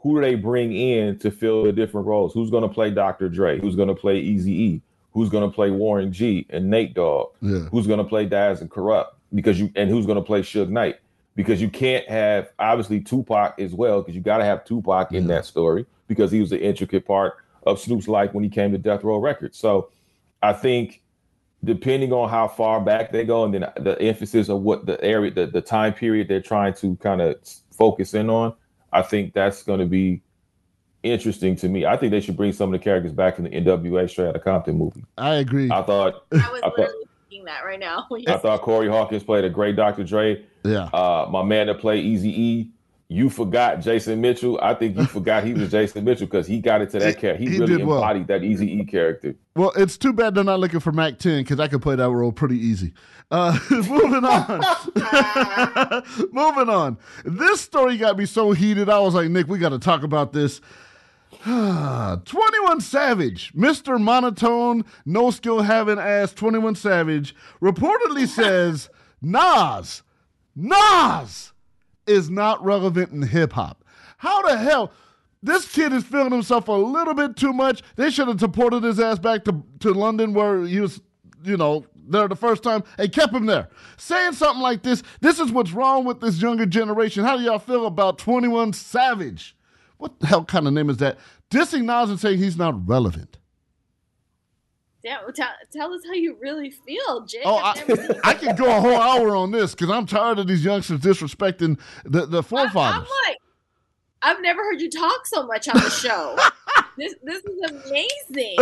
[0.01, 2.33] who do they bring in to fill the different roles?
[2.33, 3.29] Who's gonna play Dr.
[3.29, 3.59] Dre?
[3.61, 4.81] Who's gonna play Easy E?
[5.13, 7.29] Who's gonna play Warren G and Nate Dogg?
[7.41, 7.59] Yeah.
[7.71, 9.07] Who's gonna play Daz and Kurupt?
[9.33, 10.99] Because you and who's gonna play Suge Knight?
[11.35, 15.45] Because you can't have obviously Tupac as well, because you gotta have Tupac in that
[15.45, 19.03] story because he was an intricate part of Snoop's life when he came to Death
[19.03, 19.57] Row Records.
[19.57, 19.89] So
[20.41, 21.01] I think
[21.63, 25.31] depending on how far back they go and then the emphasis of what the area
[25.31, 27.35] the, the time period they're trying to kind of
[27.71, 28.53] focus in on
[28.91, 30.21] i think that's going to be
[31.03, 33.49] interesting to me i think they should bring some of the characters back from the
[33.49, 35.69] nwa straight outta compton movie I agree.
[35.71, 38.07] i thought I was I thought, literally thinking that right now.
[38.27, 40.03] I thought Corey Hawkins played a great Dr.
[40.03, 40.43] Dre.
[40.63, 40.83] Yeah.
[40.93, 42.71] Uh, my man that played Easy E,
[43.07, 44.59] you forgot Jason Mitchell.
[44.61, 47.43] I think you forgot he was Jason Mitchell because he got into that character.
[47.43, 47.97] He, he really did well.
[47.97, 49.35] embodied that Easy E character.
[49.55, 52.09] Well, it's too bad they're not looking for Mack 10 because I could play that
[52.09, 52.93] role pretty easy.
[53.29, 54.61] Uh, moving on.
[56.31, 56.97] moving on.
[57.25, 58.89] This story got me so heated.
[58.89, 60.61] I was like, Nick, we got to talk about this.
[61.45, 63.99] 21 Savage, Mr.
[63.99, 68.89] Monotone, no skill having ass 21 Savage, reportedly says
[69.23, 70.03] Nas,
[70.55, 71.53] Nas
[72.05, 73.83] is not relevant in hip hop.
[74.17, 74.91] How the hell?
[75.41, 77.81] This kid is feeling himself a little bit too much.
[77.95, 81.01] They should have deported his ass back to, to London where he was,
[81.43, 83.69] you know, there the first time and kept him there.
[83.97, 87.23] Saying something like this, this is what's wrong with this younger generation.
[87.23, 89.55] How do y'all feel about 21 Savage?
[90.01, 91.19] What the hell kind of name is that?
[91.51, 93.37] Dissing Nas and saying he's not relevant.
[95.03, 97.43] Damn, tell, tell us how you really feel, Jake.
[97.45, 100.65] Oh, seen I could go a whole hour on this because I'm tired of these
[100.65, 102.75] youngsters disrespecting the, the forefathers.
[102.75, 103.09] I'm forefathers.
[103.27, 103.37] like,
[104.23, 106.35] I've never heard you talk so much on the show.
[106.97, 108.57] this this is amazing.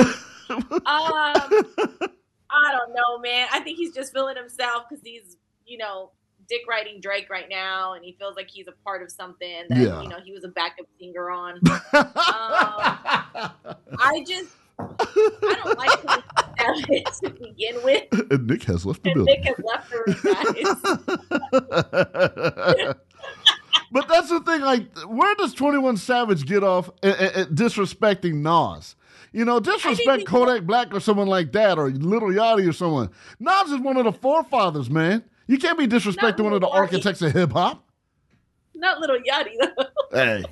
[0.49, 3.47] Um, I don't know, man.
[3.53, 6.11] I think he's just feeling himself because he's, you know,
[6.49, 9.77] dick riding Drake right now, and he feels like he's a part of something that
[9.77, 10.01] Yeah.
[10.01, 11.53] you know he was a backup singer on.
[11.67, 11.71] um,
[13.99, 14.49] I just.
[14.81, 16.23] I don't like 21
[16.57, 18.31] Savage to begin with.
[18.31, 19.41] and Nick has left the And building.
[19.41, 19.97] Nick has left the
[22.85, 22.95] room,
[23.91, 24.61] but that's the thing.
[24.61, 28.95] Like, where does Twenty One Savage get off at, at- at disrespecting Nas?
[29.31, 33.09] You know, disrespect Kodak Black or someone like that, or Little Yachty or someone.
[33.39, 35.23] Nas is one of the forefathers, man.
[35.49, 36.73] You can't be disrespecting one of the Yachty.
[36.75, 37.83] architects of hip hop.
[38.75, 39.83] Not little Yachty though.
[40.11, 40.43] Hey,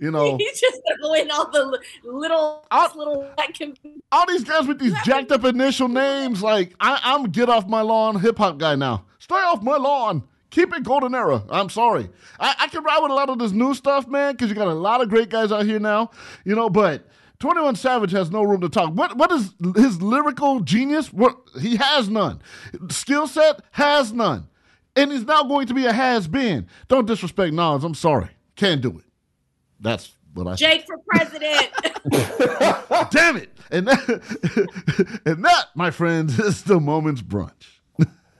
[0.00, 3.74] you know, He's just throwing all the li- little little can
[4.10, 6.42] all these guys with these jacked up initial names.
[6.42, 9.04] Like, I, I'm get off my lawn hip hop guy now.
[9.18, 10.22] Stay off my lawn.
[10.50, 11.42] Keep it golden era.
[11.50, 12.08] I'm sorry.
[12.40, 14.68] I, I can ride with a lot of this new stuff, man, because you got
[14.68, 16.10] a lot of great guys out here now.
[16.44, 17.06] You know, but
[17.38, 18.92] 21 Savage has no room to talk.
[18.92, 21.12] What what is his lyrical genius?
[21.12, 22.40] What he has none.
[22.90, 24.48] Skill set has none.
[24.94, 26.66] And he's now going to be a has been.
[26.88, 27.84] Don't disrespect Nas.
[27.84, 28.30] I'm sorry.
[28.56, 29.04] Can't do it.
[29.78, 31.68] That's what I Jake for president.
[33.10, 33.50] Damn it.
[33.70, 37.52] And that, and that, my friends, is the moment's brunch.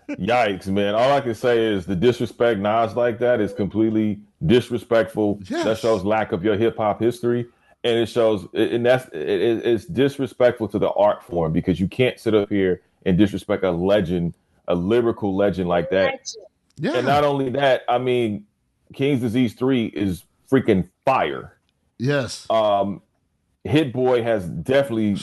[0.08, 0.94] Yikes, man.
[0.94, 5.40] All I can say is the disrespect Nas like that is completely disrespectful.
[5.48, 5.64] Yes.
[5.64, 7.46] That shows lack of your hip hop history.
[7.86, 12.18] And it shows, and that's, it, it's disrespectful to the art form because you can't
[12.18, 14.34] sit up here and disrespect a legend,
[14.68, 16.28] a lyrical legend like that.
[16.76, 16.96] Yeah.
[16.96, 18.46] And not only that, I mean,
[18.94, 21.56] King's Disease 3 is freaking fire.
[21.98, 22.46] Yes.
[22.50, 23.02] Um,
[23.64, 25.16] Hit Boy has definitely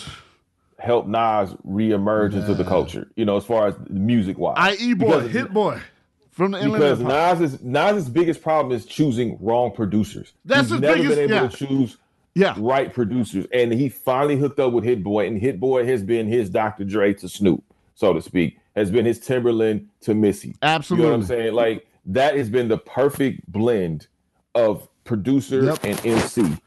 [0.80, 4.56] helped Nas reemerge into the culture, you know, as far as music wise.
[4.58, 4.94] I.E.
[4.96, 5.80] boy, hit boy
[6.32, 7.00] from the because.
[7.00, 10.34] Nas's Nas's biggest problem is choosing wrong producers.
[10.44, 11.48] That's He's his never biggest- been able yeah.
[11.48, 11.98] to choose
[12.36, 12.56] yeah.
[12.58, 16.28] right producers, and he finally hooked up with Hit Boy, and Hit Boy has been
[16.28, 16.84] his Dr.
[16.84, 17.64] Dre to Snoop,
[17.96, 20.56] so to speak, has been his Timbaland to Missy.
[20.62, 21.04] Absolutely.
[21.06, 21.54] you know what I'm saying?
[21.54, 24.08] Like that has been the perfect blend
[24.56, 25.80] of producer Yep.
[25.84, 26.58] and MC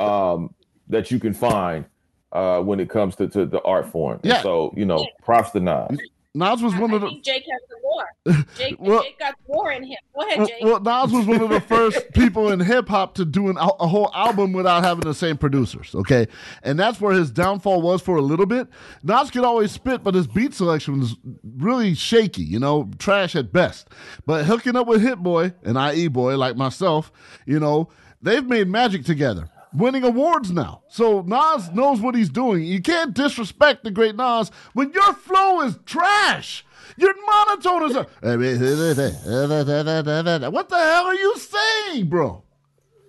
[0.00, 0.54] um,
[0.88, 1.84] that you can find
[2.32, 4.20] uh, when it comes to, to the art form.
[4.22, 4.42] And Yeah.
[4.42, 5.98] so you know, props to Nas.
[6.38, 8.44] Nas was one I of the Jake has the war.
[8.56, 9.96] Jake, Well- Jake got the war in him.
[10.14, 10.62] Go ahead, Jake.
[10.62, 13.86] well, Nas was one of the first people in hip hop to do an, a
[13.86, 15.94] whole album without having the same producers.
[15.94, 16.26] Okay,
[16.62, 18.68] and that's where his downfall was for a little bit.
[19.02, 21.16] Nas could always spit, but his beat selection was
[21.58, 22.42] really shaky.
[22.42, 23.88] You know, trash at best.
[24.26, 27.10] But hooking up with Hit Boy and IE Boy like myself,
[27.46, 27.88] you know,
[28.22, 29.50] they've made magic together.
[29.74, 30.82] Winning awards now.
[30.88, 32.64] So Nas knows what he's doing.
[32.64, 36.64] You can't disrespect the great Nas when your flow is trash.
[36.96, 38.06] Your monotone is a.
[40.50, 42.42] What the hell are you saying, bro?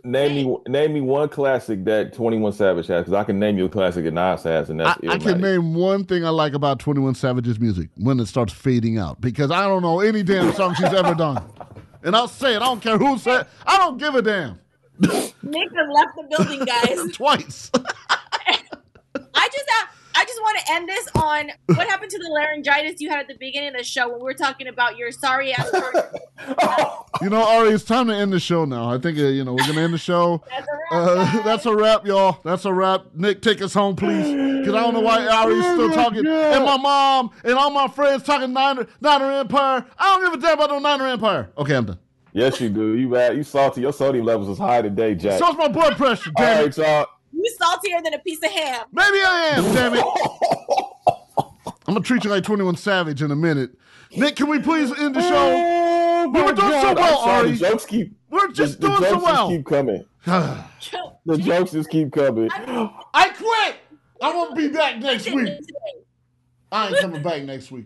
[0.03, 3.65] Name me name me one classic that 21 Savage has, because I can name you
[3.65, 6.53] a classic that Nas has, and I, that's I can name one thing I like
[6.53, 10.53] about 21 Savage's music when it starts fading out because I don't know any damn
[10.53, 11.43] song she's ever done.
[12.01, 14.59] And I'll say it, I don't care who said I don't give a damn.
[14.99, 17.11] Nick has left the building, guys.
[17.13, 17.71] Twice.
[17.75, 22.99] I just have, I just want to end this on what happened to the laryngitis
[22.99, 25.53] you had at the beginning of the show when we were talking about your sorry
[25.53, 25.71] ass.
[27.21, 28.89] You know, Ari, it's time to end the show now.
[28.89, 30.43] I think, uh, you know, we're going to end the show.
[30.91, 32.39] Uh, that's a wrap, y'all.
[32.43, 33.05] That's a wrap.
[33.13, 34.25] Nick, take us home, please.
[34.25, 36.25] Because I don't know why Ari's still talking.
[36.25, 39.85] And my mom and all my friends talking Niner, Niner Empire.
[39.99, 41.51] I don't give a damn about no Niner Empire.
[41.59, 41.99] Okay, I'm done.
[42.33, 42.95] Yes, you do.
[42.95, 43.35] You bad.
[43.35, 43.81] You salty.
[43.81, 45.39] Your sodium levels is high today, Jack.
[45.39, 46.77] So's my blood pressure, damn right, it.
[46.77, 47.05] y'all.
[47.31, 48.85] You saltier than a piece of ham.
[48.91, 50.05] Maybe I am, damn it.
[51.87, 53.71] I'm going to treat you like 21 Savage in a minute.
[54.15, 56.29] Nick, can we please end the show?
[56.31, 57.51] we were doing so God, I'm well, sorry, Ari.
[57.51, 58.17] The jokes keep.
[58.29, 59.49] We're just the, doing the so jokes well.
[59.49, 60.05] Just keep coming.
[61.25, 62.49] the jokes just keep coming.
[62.53, 63.75] I quit.
[64.21, 65.53] I won't be back next week.
[66.71, 67.85] I ain't coming back next week.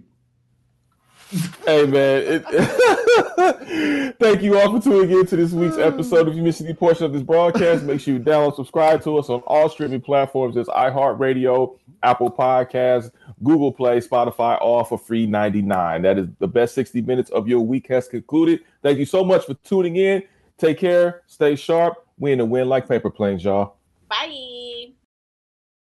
[1.66, 6.28] Hey man, it, thank you all for tuning in to this week's episode.
[6.28, 9.30] If you missed any portion of this broadcast, make sure you download, subscribe to us
[9.30, 10.54] on all streaming platforms.
[10.54, 13.10] There's iHeartRadio, Apple Podcasts,
[13.42, 16.04] Google Play, Spotify, all for free 99.
[16.04, 18.60] That is the best 60 minutes of your week has concluded.
[18.84, 20.22] Thank you so much for tuning in.
[20.60, 22.06] Take care, stay sharp.
[22.20, 23.78] We in a win like paper planes, y'all.
[24.08, 24.94] Bye.